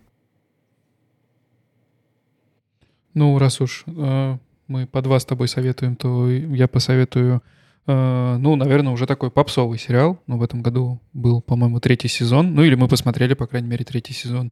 Ну, 3.13 3.39
раз 3.39 3.61
уж 3.61 3.85
э, 3.87 4.37
мы 4.67 4.85
под 4.85 5.07
вас 5.07 5.23
с 5.23 5.25
тобой 5.25 5.47
советуем, 5.47 5.95
то 5.95 6.29
я 6.29 6.67
посоветую, 6.67 7.41
э, 7.87 8.37
ну, 8.37 8.57
наверное, 8.57 8.91
уже 8.91 9.07
такой 9.07 9.31
попсовый 9.31 9.79
сериал. 9.79 10.19
Но 10.27 10.37
в 10.37 10.43
этом 10.43 10.61
году 10.61 10.99
был, 11.13 11.41
по-моему, 11.41 11.79
третий 11.79 12.09
сезон. 12.09 12.53
Ну, 12.53 12.63
или 12.63 12.75
мы 12.75 12.89
посмотрели, 12.89 13.33
по 13.33 13.47
крайней 13.47 13.69
мере, 13.69 13.85
третий 13.85 14.13
сезон. 14.13 14.51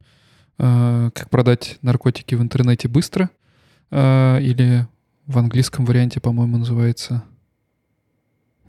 Э, 0.58 1.10
как 1.12 1.28
продать 1.28 1.76
наркотики 1.82 2.34
в 2.34 2.40
интернете 2.40 2.88
быстро. 2.88 3.28
Э, 3.90 4.38
или 4.40 4.86
в 5.26 5.38
английском 5.38 5.84
варианте, 5.84 6.20
по-моему, 6.20 6.58
называется... 6.58 7.24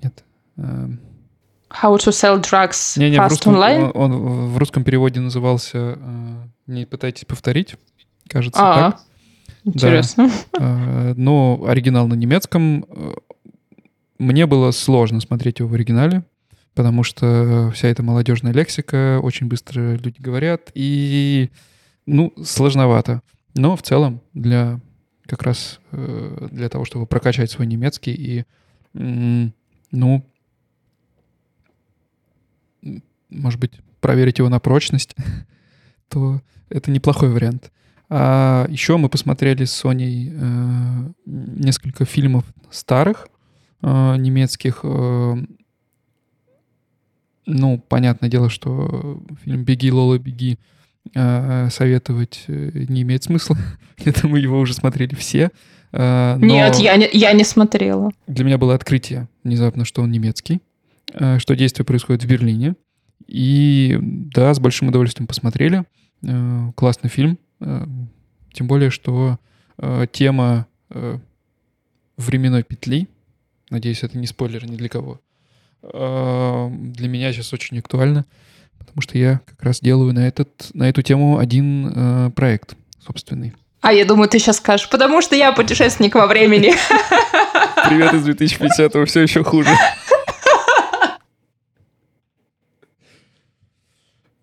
Нет. 0.02 0.24
Эм... 0.58 1.00
How 1.70 1.98
to 1.98 2.12
sell 2.12 2.42
drugs 2.42 2.98
не, 2.98 3.10
не, 3.10 3.18
fast 3.18 3.28
в 3.28 3.30
русском, 3.32 3.56
online? 3.56 3.92
Он, 3.94 4.14
он 4.14 4.48
в 4.48 4.58
русском 4.58 4.84
переводе 4.84 5.20
назывался 5.20 5.98
э, 5.98 6.36
«Не 6.68 6.86
пытайтесь 6.86 7.26
повторить», 7.26 7.76
кажется, 8.30 8.62
а, 8.62 8.92
так. 8.92 9.02
Интересно. 9.66 10.30
Да. 10.54 10.60
Э, 10.60 11.14
но 11.18 11.64
оригинал 11.68 12.08
на 12.08 12.14
немецком. 12.14 12.86
Э, 12.88 13.14
мне 14.20 14.46
было 14.46 14.72
сложно 14.72 15.20
смотреть 15.20 15.60
его 15.60 15.68
в 15.68 15.74
оригинале, 15.74 16.24
потому 16.76 17.04
что 17.04 17.72
вся 17.74 17.90
эта 17.90 18.04
молодежная 18.04 18.54
лексика, 18.54 19.20
очень 19.22 19.48
быстро 19.48 19.96
люди 19.96 20.22
говорят, 20.22 20.72
и, 20.76 21.50
ну, 22.06 22.32
сложновато. 22.44 23.22
Но 23.56 23.76
в 23.76 23.82
целом 23.82 24.22
для 24.34 24.80
как 25.26 25.44
раз 25.44 25.80
э, 25.92 26.48
для 26.52 26.70
того, 26.70 26.86
чтобы 26.86 27.06
прокачать 27.06 27.52
свой 27.52 27.68
немецкий 27.68 28.14
и, 28.14 28.46
ну, 29.92 30.26
может 33.30 33.60
быть, 33.60 33.72
проверить 34.02 34.38
его 34.40 34.50
на 34.50 34.60
прочность, 34.60 35.16
то 36.10 36.42
это 36.70 36.92
неплохой 36.92 37.30
вариант. 37.30 37.72
А 38.10 38.68
еще 38.70 38.98
мы 38.98 39.10
посмотрели 39.10 39.66
с 39.66 39.72
Соней 39.74 40.32
э, 40.32 41.12
несколько 41.26 42.06
фильмов 42.06 42.46
старых 42.70 43.28
э, 43.82 44.16
немецких. 44.18 44.82
Э, 44.84 45.36
ну, 47.48 47.80
понятное 47.88 48.30
дело, 48.30 48.50
что 48.50 49.24
фильм 49.44 49.64
«Беги, 49.64 49.92
Лола, 49.92 50.20
беги» 50.20 50.60
Э, 51.14 51.70
советовать 51.70 52.44
э, 52.48 52.72
не 52.90 53.04
имеет 53.04 53.24
смысла. 53.24 53.58
Это 54.04 54.28
мы 54.28 54.40
его 54.40 54.60
уже 54.60 54.74
смотрели 54.74 55.14
все. 55.16 55.52
Э, 55.92 56.36
но 56.40 56.46
Нет, 56.46 56.76
я 56.78 56.96
не, 56.98 57.10
я 57.14 57.32
не 57.34 57.44
смотрела. 57.44 58.12
Для 58.28 58.44
меня 58.44 58.58
было 58.58 58.74
открытие 58.74 59.30
внезапно, 59.44 59.86
что 59.86 60.02
он 60.02 60.12
немецкий, 60.12 60.62
что 61.38 61.56
действие 61.56 61.86
происходит 61.86 62.24
в 62.24 62.28
Берлине. 62.28 62.76
И 63.28 63.98
да, 64.02 64.54
с 64.54 64.60
большим 64.60 64.90
удовольствием 64.90 65.28
посмотрели. 65.28 65.86
Классный 66.76 67.10
фильм. 67.10 67.38
Тем 67.60 68.68
более, 68.68 68.90
что 68.90 69.40
тема 70.12 70.68
временной 72.18 72.64
петли, 72.64 73.08
надеюсь, 73.70 74.04
это 74.04 74.18
не 74.18 74.28
спойлер 74.28 74.66
ни 74.70 74.76
для 74.76 74.90
кого, 74.90 75.22
для 75.82 77.08
меня 77.08 77.32
сейчас 77.32 77.54
очень 77.54 77.80
актуально 77.80 78.26
потому 78.86 79.02
что 79.02 79.18
я 79.18 79.42
как 79.46 79.62
раз 79.64 79.80
делаю 79.82 80.14
на, 80.14 80.28
этот, 80.28 80.70
на 80.74 80.90
эту 80.90 81.02
тему 81.02 81.38
один 81.38 81.92
э, 81.94 82.32
проект 82.32 82.76
собственный. 83.06 83.54
А 83.82 83.94
я 83.94 84.06
думаю, 84.06 84.30
ты 84.30 84.40
сейчас 84.40 84.58
скажешь, 84.58 84.90
потому 84.90 85.22
что 85.22 85.36
я 85.36 85.52
путешественник 85.52 86.16
во 86.16 86.28
времени. 86.28 86.74
Привет 87.88 88.14
из 88.14 88.28
2050-го, 88.28 89.06
все 89.06 89.22
еще 89.22 89.44
хуже. 89.44 89.70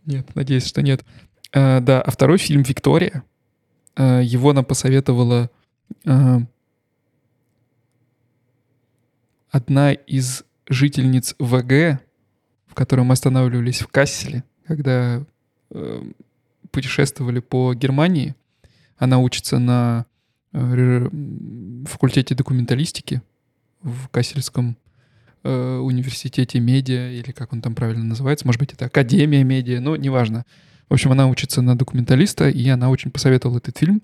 Нет, 0.07 0.35
надеюсь, 0.35 0.67
что 0.67 0.83
нет. 0.83 1.05
А, 1.53 1.81
да, 1.81 2.01
а 2.01 2.11
второй 2.11 2.39
фильм 2.39 2.63
«Виктория». 2.63 3.25
Э, 3.97 4.21
его 4.23 4.53
нам 4.53 4.65
посоветовала 4.65 5.51
э, 6.05 6.39
одна 9.51 9.93
из 9.93 10.45
жительниц 10.69 11.35
ВГ, 11.39 12.01
в 12.73 12.75
которой 12.75 13.03
мы 13.03 13.13
останавливались 13.13 13.83
в 13.83 13.89
Касселе, 13.89 14.45
когда 14.67 15.23
э, 15.73 16.03
путешествовали 16.71 17.41
по 17.41 17.75
Германии. 17.75 18.35
Она 18.97 19.19
учится 19.19 19.59
на 19.59 20.07
э, 20.55 21.09
факультете 21.85 22.35
документалистики 22.35 23.21
в 23.83 24.09
Кассельском 24.09 24.79
э, 25.43 25.77
университете 25.77 26.61
медиа, 26.61 27.11
или 27.11 27.33
как 27.33 27.53
он 27.53 27.61
там 27.61 27.75
правильно 27.75 28.05
называется, 28.05 28.47
может 28.47 28.59
быть, 28.59 28.73
это 28.73 28.87
Академия 28.87 29.45
медиа, 29.45 29.79
но 29.79 29.97
неважно. 29.97 30.47
В 30.89 30.95
общем, 30.95 31.13
она 31.13 31.29
учится 31.29 31.61
на 31.61 31.77
документалиста, 31.77 32.49
и 32.49 32.67
она 32.71 32.89
очень 32.89 33.11
посоветовала 33.11 33.59
этот 33.59 33.77
фильм. 33.77 34.01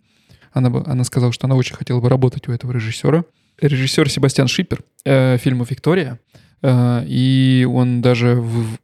Она, 0.53 0.69
она 0.85 1.05
сказала, 1.05 1.33
что 1.33 1.47
она 1.47 1.55
очень 1.55 1.75
хотела 1.75 2.01
бы 2.01 2.11
работать 2.11 2.47
у 2.49 2.53
этого 2.53 2.73
режиссера. 2.73 3.25
Режиссер 3.62 4.11
Себастьян 4.11 4.47
Шипер 4.47 4.85
э, 5.07 5.39
фильма 5.39 5.64
«Виктория», 5.66 6.21
и 6.62 7.68
он 7.70 8.02
даже 8.02 8.34
в, 8.34 8.78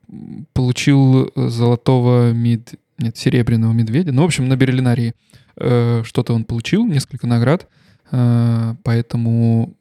получил 0.52 1.32
золотого 1.34 2.32
мед... 2.32 2.74
нет, 2.98 3.16
серебряного 3.16 3.72
медведя. 3.72 4.12
Ну, 4.12 4.22
в 4.22 4.26
общем, 4.26 4.48
на 4.48 4.56
Берлинарии 4.56 5.14
э, 5.56 6.02
что-то 6.04 6.34
он 6.34 6.44
получил, 6.44 6.86
несколько 6.86 7.26
наград. 7.26 7.68
Э, 8.12 8.74
поэтому, 8.82 9.74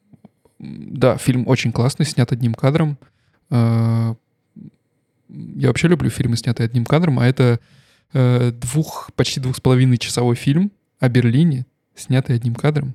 да, 0.58 1.16
фильм 1.16 1.46
очень 1.46 1.72
классный, 1.72 2.06
снят 2.06 2.30
одним 2.32 2.54
кадром. 2.54 2.98
Э, 3.50 4.14
я 5.28 5.68
вообще 5.68 5.88
люблю 5.88 6.10
фильмы, 6.10 6.36
снятые 6.36 6.66
одним 6.66 6.84
кадром, 6.84 7.18
а 7.18 7.26
это 7.26 7.60
э, 8.12 8.52
двух, 8.52 9.10
почти 9.14 9.40
двух 9.40 9.56
с 9.56 9.60
половиной 9.60 9.98
часовой 9.98 10.36
фильм 10.36 10.70
о 11.00 11.08
Берлине, 11.08 11.66
снятый 11.94 12.36
одним 12.36 12.54
кадром. 12.54 12.94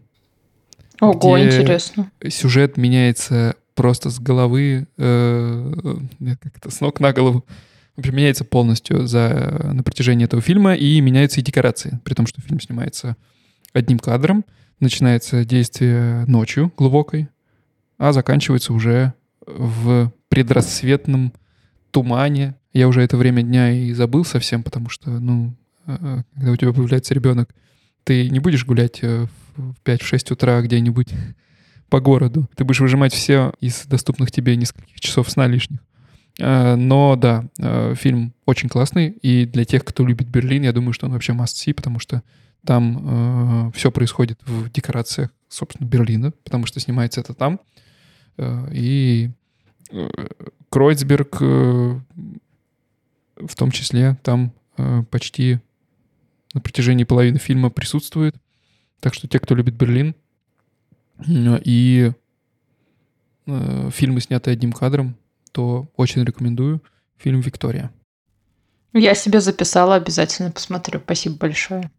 Ого, 1.02 1.40
интересно. 1.40 2.12
Сюжет 2.28 2.76
меняется 2.76 3.56
просто 3.80 4.10
с 4.10 4.20
головы, 4.20 4.88
э, 4.98 5.74
как-то 6.42 6.70
с 6.70 6.82
ног 6.82 7.00
на 7.00 7.14
голову. 7.14 7.46
Меняется 7.96 8.44
полностью 8.44 9.08
за, 9.08 9.72
на 9.72 9.84
протяжении 9.84 10.26
этого 10.26 10.42
фильма, 10.42 10.76
и 10.76 11.00
меняются 11.00 11.40
и 11.40 11.44
декорации, 11.44 11.98
при 12.04 12.14
том, 12.14 12.28
что 12.28 12.42
фильм 12.42 12.60
снимается 12.60 13.16
одним 13.72 14.00
кадром. 14.00 14.44
Начинается 14.82 15.46
действие 15.46 16.26
ночью 16.26 16.74
глубокой, 16.76 17.30
а 17.98 18.12
заканчивается 18.12 18.74
уже 18.74 19.14
в 19.48 20.12
предрассветном 20.28 21.32
тумане. 21.92 22.56
Я 22.74 22.90
уже 22.90 23.02
это 23.02 23.16
время 23.16 23.44
дня 23.44 23.72
и 23.72 23.94
забыл 23.94 24.26
совсем, 24.26 24.62
потому 24.62 24.90
что, 24.90 25.10
ну, 25.10 25.56
э, 25.86 25.98
э, 26.02 26.24
когда 26.36 26.52
у 26.52 26.56
тебя 26.58 26.74
появляется 26.74 27.14
ребенок, 27.14 27.56
ты 28.04 28.30
не 28.30 28.40
будешь 28.40 28.66
гулять 28.66 29.00
э, 29.04 29.26
в 29.56 29.76
5-6 29.86 30.34
утра 30.34 30.62
где-нибудь 30.62 31.14
по 31.90 32.00
городу. 32.00 32.50
Ты 32.56 32.64
будешь 32.64 32.80
выжимать 32.80 33.14
все 33.14 33.54
из 33.60 33.86
доступных 33.86 34.32
тебе 34.32 34.56
нескольких 34.56 35.00
часов 35.00 35.30
сна 35.30 35.48
лишних. 35.48 35.80
Э, 36.40 36.76
но 36.76 37.16
да, 37.16 37.46
э, 37.60 37.96
фильм 37.96 38.34
очень 38.46 38.70
классный, 38.70 39.10
и 39.10 39.46
для 39.46 39.66
тех, 39.66 39.84
кто 39.84 40.06
любит 40.06 40.28
Берлин, 40.30 40.64
я 40.64 40.72
думаю, 40.72 40.94
что 40.94 41.06
он 41.06 41.14
вообще 41.14 41.34
must 41.34 41.56
see, 41.56 41.74
потому 41.74 42.00
что 42.00 42.24
там 42.66 43.68
э, 43.68 43.72
все 43.76 43.92
происходит 43.92 44.40
в 44.46 44.72
декорациях, 44.72 45.32
собственно, 45.50 45.88
Берлина, 45.88 46.32
потому 46.44 46.66
что 46.66 46.80
снимается 46.80 47.22
это 47.22 47.34
там. 47.34 47.60
И 48.72 49.32
Кройцберг 50.70 51.42
в 51.42 52.02
том 53.58 53.72
числе 53.72 54.18
там 54.24 54.54
почти 55.12 55.60
на 56.54 56.62
протяжении 56.62 57.04
половины 57.04 57.38
фильма 57.38 57.70
присутствует. 57.70 58.36
Так 59.02 59.14
что 59.14 59.28
те, 59.28 59.40
кто 59.40 59.56
любит 59.56 59.74
Берлин, 59.76 60.16
и 61.28 62.12
э, 63.46 63.90
фильмы, 63.92 64.22
снятые 64.22 64.54
одним 64.54 64.72
кадром, 64.72 65.16
то 65.52 65.90
очень 65.96 66.24
рекомендую 66.24 66.82
фильм 67.18 67.42
«Виктория». 67.42 67.92
Я 68.94 69.14
себе 69.14 69.40
записала, 69.40 69.96
обязательно 69.96 70.52
посмотрю. 70.52 71.00
Спасибо 71.00 71.38
большое. 71.38 71.92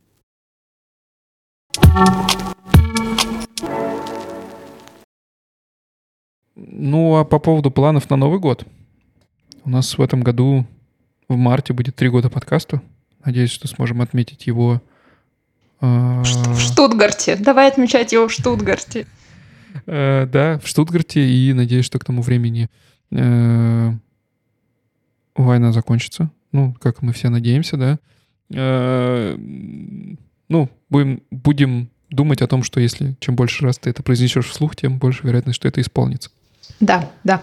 Ну, 6.57 7.17
а 7.17 7.25
по 7.25 7.39
поводу 7.39 7.71
планов 7.71 8.11
на 8.11 8.17
Новый 8.17 8.41
год. 8.41 8.67
У 9.65 9.71
нас 9.71 9.97
в 9.97 10.03
этом 10.03 10.23
году 10.23 10.67
в 11.29 11.37
марте 11.37 11.73
будет 11.73 11.95
три 11.95 12.09
года 12.09 12.29
подкасту. 12.29 12.83
Надеюсь, 13.25 13.51
что 13.51 13.69
сможем 13.69 14.01
отметить 14.03 14.47
его... 14.47 14.83
Э... 15.81 16.23
В 16.23 16.59
Штутгарте. 16.59 17.37
Давай 17.37 17.69
отмечать 17.69 18.13
его 18.13 18.29
в 18.29 18.33
Штутгарте. 18.33 19.07
Э, 19.87 20.27
да, 20.27 20.59
в 20.59 20.67
Штутгарте. 20.67 21.29
И 21.29 21.53
надеюсь, 21.53 21.85
что 21.85 21.99
к 21.99 22.05
тому 22.05 22.23
времени 22.23 22.69
э, 23.11 23.93
война 25.35 25.73
закончится. 25.73 26.31
Ну, 26.53 26.75
как 26.81 27.03
мы 27.03 27.13
все 27.13 27.29
надеемся, 27.29 27.77
да. 27.77 27.99
Ну, 30.49 30.69
будем, 30.89 31.23
будем 31.31 31.91
думать 32.11 32.43
о 32.43 32.49
том, 32.49 32.65
что 32.65 32.81
если 32.81 33.15
чем 33.21 33.37
больше 33.37 33.65
раз 33.65 33.79
ты 33.79 33.91
это 33.91 34.03
произнесешь 34.03 34.47
вслух, 34.47 34.75
тем 34.75 34.99
больше 34.99 35.25
вероятность, 35.25 35.57
что 35.57 35.69
это 35.69 35.81
исполнится. 35.81 36.31
Да, 36.81 37.09
да. 37.25 37.43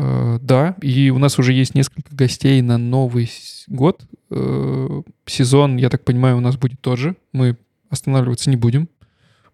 Э, 0.00 0.38
да, 0.40 0.76
и 0.80 1.10
у 1.10 1.18
нас 1.18 1.38
уже 1.38 1.52
есть 1.52 1.74
несколько 1.74 2.14
гостей 2.14 2.62
на 2.62 2.78
Новый 2.78 3.30
год. 3.66 4.02
Э, 4.30 5.02
сезон, 5.26 5.76
я 5.76 5.90
так 5.90 6.04
понимаю, 6.04 6.36
у 6.36 6.40
нас 6.40 6.56
будет 6.56 6.80
тот 6.80 6.98
же. 6.98 7.16
Мы 7.32 7.56
останавливаться 7.90 8.48
не 8.50 8.56
будем, 8.56 8.88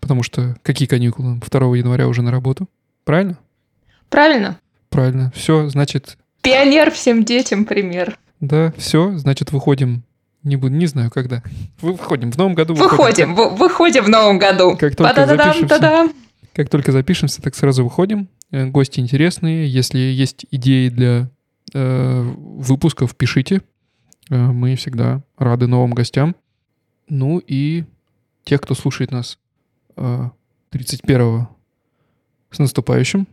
потому 0.00 0.22
что 0.22 0.56
какие 0.62 0.86
каникулы? 0.86 1.40
2 1.40 1.76
января 1.76 2.08
уже 2.08 2.20
на 2.20 2.30
работу. 2.30 2.68
Правильно? 3.04 3.38
Правильно. 4.10 4.58
Правильно. 4.90 5.32
Все, 5.34 5.68
значит... 5.68 6.18
Пионер 6.42 6.90
всем 6.90 7.24
детям 7.24 7.64
пример. 7.64 8.18
Да, 8.40 8.74
все, 8.76 9.16
значит, 9.16 9.50
выходим 9.50 10.02
не 10.42 10.56
буду, 10.56 10.74
не 10.74 10.86
знаю, 10.86 11.10
когда. 11.10 11.42
Выходим 11.80 12.30
в 12.30 12.36
новом 12.36 12.54
году. 12.54 12.74
Выходим, 12.74 13.34
выходим, 13.34 13.56
выходим 13.56 14.04
в 14.04 14.08
новом 14.10 14.38
году. 14.38 14.76
Как 14.76 14.94
только 14.94 15.26
запишемся, 15.26 16.10
как 16.52 16.68
только 16.68 16.92
запишемся, 16.92 17.40
так 17.40 17.54
сразу 17.54 17.82
выходим. 17.82 18.28
Э, 18.54 18.66
гости 18.66 19.00
интересные. 19.00 19.68
Если 19.68 19.98
есть 19.98 20.46
идеи 20.52 20.88
для 20.88 21.28
э, 21.72 22.22
выпусков, 22.22 23.16
пишите. 23.16 23.62
Э, 24.30 24.36
мы 24.36 24.76
всегда 24.76 25.24
рады 25.36 25.66
новым 25.66 25.90
гостям. 25.90 26.36
Ну 27.08 27.42
и 27.44 27.84
тех, 28.44 28.60
кто 28.60 28.74
слушает 28.74 29.10
нас 29.10 29.38
э, 29.96 30.30
31-го 30.70 31.48
с 32.52 32.60
наступающим. 32.60 33.26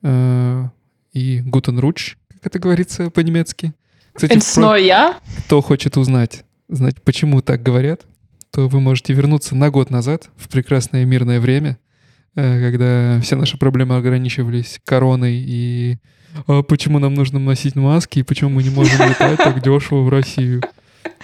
Э, 0.00 0.70
и 1.12 1.40
Guten 1.40 1.78
Rutsch, 1.78 2.16
как 2.28 2.46
это 2.46 2.58
говорится 2.58 3.10
по-немецки. 3.10 3.74
Кстати, 4.14 4.32
про... 4.32 5.20
кто 5.44 5.60
хочет 5.60 5.98
узнать, 5.98 6.46
знать, 6.68 7.02
почему 7.02 7.42
так 7.42 7.62
говорят, 7.62 8.06
то 8.50 8.66
вы 8.66 8.80
можете 8.80 9.12
вернуться 9.12 9.54
на 9.54 9.70
год 9.70 9.90
назад, 9.90 10.30
в 10.36 10.48
прекрасное 10.48 11.04
мирное 11.04 11.38
время— 11.38 11.78
когда 12.34 13.20
все 13.22 13.36
наши 13.36 13.58
проблемы 13.58 13.96
ограничивались 13.96 14.80
короной 14.84 15.34
и 15.34 15.98
а 16.46 16.62
почему 16.62 16.98
нам 16.98 17.14
нужно 17.14 17.38
носить 17.38 17.76
маски 17.76 18.20
и 18.20 18.22
почему 18.22 18.50
мы 18.50 18.62
не 18.62 18.70
можем 18.70 19.00
летать 19.08 19.38
так 19.38 19.62
дешево 19.62 20.02
в 20.02 20.08
Россию. 20.08 20.62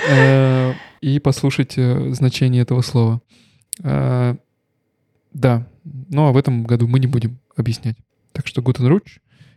Э, 0.09 0.73
и 1.01 1.19
послушать 1.19 1.75
э, 1.77 2.13
значение 2.13 2.63
этого 2.63 2.81
слова. 2.83 3.21
Да, 3.83 5.69
ну 5.85 6.27
а 6.27 6.33
в 6.33 6.37
этом 6.39 6.65
году 6.65 6.89
мы 6.89 6.99
не 6.99 7.07
будем 7.07 7.39
объяснять. 7.57 7.97
Так 8.33 8.47
что. 8.47 8.63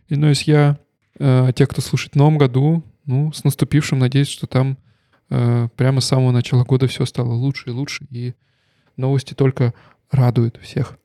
И 0.08 0.16
ну, 0.16 0.28
если 0.28 0.50
я, 0.50 1.52
те, 1.52 1.66
кто 1.66 1.80
слушает 1.80 2.12
в 2.12 2.16
новом 2.16 2.36
году, 2.36 2.84
ну, 3.06 3.32
с 3.32 3.44
наступившим, 3.44 3.98
надеюсь, 3.98 4.28
что 4.28 4.46
там 4.46 4.76
прямо 5.28 6.00
с 6.00 6.06
самого 6.06 6.32
начала 6.32 6.64
года 6.64 6.86
все 6.86 7.06
стало 7.06 7.32
лучше 7.32 7.70
и 7.70 7.72
лучше, 7.72 8.06
и 8.10 8.34
новости 8.96 9.32
только 9.32 9.72
радуют 10.10 10.58
всех. 10.60 10.99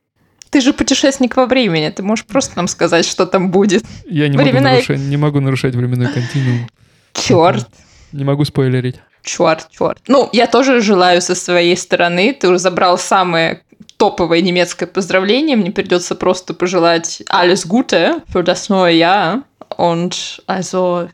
Ты 0.55 0.61
же 0.61 0.71
путешественник 0.71 1.35
во 1.35 1.47
времени, 1.47 1.89
ты 1.89 2.01
можешь 2.01 2.23
просто 2.23 2.55
нам 2.55 2.69
сказать, 2.69 3.05
что 3.05 3.25
там 3.25 3.51
будет. 3.51 3.83
Я 4.07 4.29
не, 4.29 4.37
Времена... 4.37 4.69
могу, 4.69 4.75
нарушать, 4.75 4.99
не 4.99 5.17
могу 5.17 5.39
нарушать 5.41 5.75
временной 5.75 6.07
континуум. 6.07 6.69
Черт. 7.13 7.67
Не 8.13 8.23
могу 8.23 8.45
спойлерить. 8.45 9.01
Черт, 9.21 9.67
черт. 9.69 9.97
Ну, 10.07 10.29
я 10.31 10.47
тоже 10.47 10.79
желаю 10.79 11.21
со 11.21 11.35
своей 11.35 11.75
стороны. 11.75 12.31
Ты 12.31 12.47
уже 12.47 12.59
забрал 12.59 12.97
самое 12.97 13.63
топовое 13.97 14.39
немецкое 14.39 14.87
поздравление. 14.87 15.57
Мне 15.57 15.71
придется 15.71 16.15
просто 16.15 16.53
пожелать 16.53 17.21
alles 17.29 17.67
Gute 17.67 18.21
für 18.33 18.43
das 18.43 18.69
neue 18.69 18.95
Jahr. 18.95 19.43
Und 19.77 20.41
also 20.47 21.09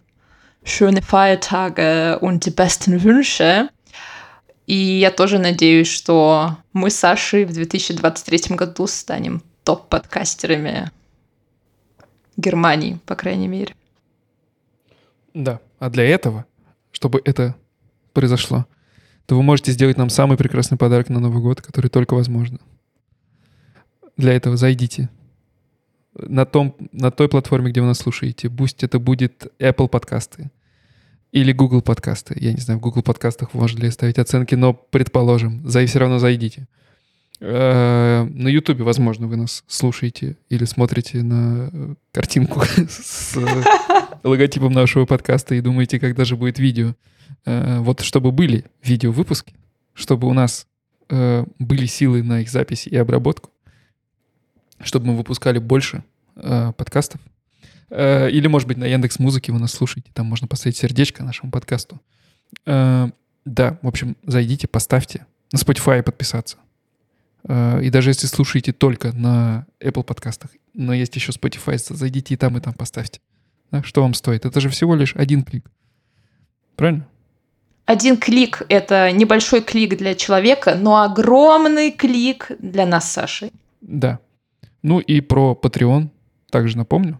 schöne 0.63 1.01
Feiertage 1.01 2.19
und 2.19 2.45
die 2.45 2.51
besten 2.51 3.03
Wünsche. 3.03 3.69
И 4.67 4.75
я 4.75 5.11
тоже 5.11 5.39
надеюсь, 5.39 5.87
что 5.87 6.57
мы 6.73 6.89
с 6.89 6.95
Сашей 6.95 7.45
в 7.45 7.53
2023 7.53 8.55
году 8.55 8.87
станем 8.87 9.43
топ-подкастерами 9.63 10.91
Германии, 12.37 12.99
по 13.05 13.15
крайней 13.15 13.47
мере. 13.47 13.75
Да, 15.33 15.59
а 15.79 15.89
для 15.89 16.03
этого, 16.03 16.45
чтобы 16.91 17.21
это 17.25 17.55
произошло, 18.13 18.65
то 19.25 19.35
вы 19.35 19.43
можете 19.43 19.71
сделать 19.71 19.97
нам 19.97 20.09
самый 20.09 20.37
прекрасный 20.37 20.77
подарок 20.77 21.09
на 21.09 21.19
Новый 21.19 21.41
год, 21.41 21.61
который 21.61 21.89
только 21.89 22.13
возможно. 22.13 22.59
Для 24.17 24.33
этого 24.33 24.57
зайдите 24.57 25.09
на, 26.13 26.45
том, 26.45 26.75
на 26.91 27.11
той 27.11 27.29
платформе, 27.29 27.71
где 27.71 27.81
вы 27.81 27.87
нас 27.87 27.99
слушаете. 27.99 28.49
Пусть 28.49 28.83
это 28.83 28.99
будет 28.99 29.47
Apple 29.59 29.87
подкасты 29.87 30.51
или 31.31 31.51
Google 31.53 31.81
подкасты. 31.81 32.35
Я 32.39 32.53
не 32.53 32.59
знаю, 32.59 32.79
в 32.79 32.83
Google 32.83 33.03
подкастах 33.03 33.53
можно 33.53 33.79
ли 33.83 33.91
ставить 33.91 34.19
оценки, 34.19 34.55
но 34.55 34.73
предположим, 34.73 35.67
за, 35.67 35.85
все 35.85 35.99
равно 35.99 36.19
зайдите. 36.19 36.67
Э, 37.39 38.23
на 38.23 38.47
YouTube, 38.49 38.81
возможно, 38.81 39.27
вы 39.27 39.35
нас 39.35 39.63
слушаете 39.67 40.37
или 40.49 40.65
смотрите 40.65 41.23
на 41.23 41.69
э, 41.73 41.95
картинку 42.11 42.61
с 42.89 43.35
логотипом 44.23 44.73
нашего 44.73 45.05
подкаста 45.05 45.55
и 45.55 45.61
думаете, 45.61 45.99
когда 45.99 46.23
же 46.23 46.35
будет 46.35 46.59
видео. 46.59 46.93
Э, 47.45 47.79
вот 47.79 48.01
чтобы 48.01 48.31
были 48.31 48.65
видео-выпуски, 48.83 49.55
чтобы 49.93 50.27
у 50.27 50.33
нас 50.33 50.67
были 51.59 51.87
силы 51.87 52.23
на 52.23 52.39
их 52.39 52.49
запись 52.49 52.87
и 52.87 52.95
обработку, 52.95 53.49
чтобы 54.81 55.07
мы 55.07 55.17
выпускали 55.17 55.59
больше 55.59 56.05
подкастов. 56.33 57.19
Или, 57.91 58.47
может 58.47 58.67
быть, 58.67 58.77
на 58.77 58.85
Яндекс 58.85 59.19
Музыке 59.19 59.51
вы 59.51 59.59
нас 59.59 59.73
слушаете, 59.73 60.09
там 60.13 60.25
можно 60.25 60.47
поставить 60.47 60.77
сердечко 60.77 61.23
нашему 61.23 61.51
подкасту. 61.51 61.99
Да, 62.65 63.11
в 63.45 63.87
общем, 63.87 64.15
зайдите, 64.25 64.67
поставьте. 64.67 65.25
На 65.51 65.57
Spotify 65.57 66.01
подписаться. 66.01 66.57
И 67.43 67.89
даже 67.91 68.11
если 68.11 68.27
слушаете 68.27 68.71
только 68.71 69.11
на 69.11 69.65
Apple 69.81 70.03
подкастах, 70.03 70.51
но 70.73 70.93
есть 70.93 71.15
еще 71.15 71.31
Spotify, 71.31 71.77
зайдите 71.77 72.35
и 72.35 72.37
там, 72.37 72.57
и 72.57 72.61
там 72.61 72.73
поставьте. 72.73 73.19
Что 73.83 74.03
вам 74.03 74.13
стоит? 74.13 74.45
Это 74.45 74.61
же 74.61 74.69
всего 74.69 74.95
лишь 74.95 75.15
один 75.15 75.43
клик. 75.43 75.69
Правильно? 76.75 77.07
Один 77.85 78.15
клик— 78.15 78.61
это 78.69 79.11
небольшой 79.11 79.61
клик 79.61 79.97
для 79.97 80.15
человека, 80.15 80.75
но 80.75 81.01
огромный 81.01 81.91
клик 81.91 82.51
для 82.59 82.85
нас 82.85 83.09
с 83.09 83.13
Сашей. 83.13 83.51
Да. 83.81 84.19
Ну 84.81 84.99
и 84.99 85.19
про 85.19 85.59
Patreon 85.61 86.09
также 86.51 86.77
напомню. 86.77 87.19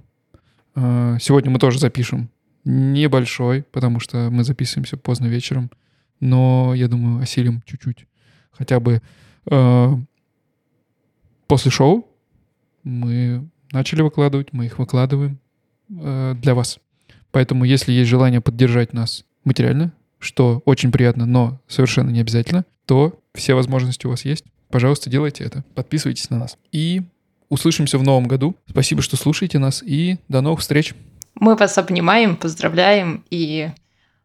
А, 0.75 1.17
сегодня 1.19 1.51
мы 1.51 1.59
тоже 1.59 1.79
запишем 1.79 2.29
небольшой, 2.63 3.63
потому 3.63 3.99
что 3.99 4.29
мы 4.29 4.43
записываемся 4.43 4.97
поздно 4.97 5.25
вечером, 5.25 5.71
но 6.19 6.73
я 6.75 6.87
думаю, 6.87 7.21
осилим 7.21 7.63
чуть-чуть. 7.65 8.05
Хотя 8.51 8.79
бы 8.79 9.01
а, 9.49 9.97
после 11.47 11.71
шоу 11.71 12.07
мы 12.83 13.47
начали 13.71 14.01
выкладывать, 14.01 14.53
мы 14.53 14.65
их 14.65 14.79
выкладываем 14.79 15.39
э, 15.89 16.35
для 16.41 16.55
вас. 16.55 16.79
Поэтому, 17.31 17.63
если 17.63 17.91
есть 17.91 18.09
желание 18.09 18.41
поддержать 18.41 18.93
нас 18.93 19.25
материально, 19.43 19.93
что 20.19 20.61
очень 20.65 20.91
приятно, 20.91 21.25
но 21.25 21.59
совершенно 21.67 22.09
не 22.09 22.21
обязательно, 22.21 22.65
то 22.85 23.19
все 23.33 23.53
возможности 23.53 24.05
у 24.05 24.09
вас 24.09 24.25
есть. 24.25 24.45
Пожалуйста, 24.69 25.09
делайте 25.09 25.43
это. 25.43 25.63
Подписывайтесь 25.75 26.29
на 26.29 26.39
нас. 26.39 26.57
И 26.71 27.03
услышимся 27.51 27.97
в 27.97 28.03
новом 28.03 28.27
году. 28.27 28.55
Спасибо, 28.67 29.01
что 29.01 29.17
слушаете 29.17 29.59
нас, 29.59 29.83
и 29.83 30.17
до 30.29 30.41
новых 30.41 30.61
встреч. 30.61 30.95
Мы 31.35 31.55
вас 31.55 31.77
обнимаем, 31.77 32.37
поздравляем 32.37 33.25
и 33.29 33.69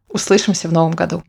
услышимся 0.09 0.69
в 0.69 0.73
новом 0.73 0.93
году. 0.93 1.23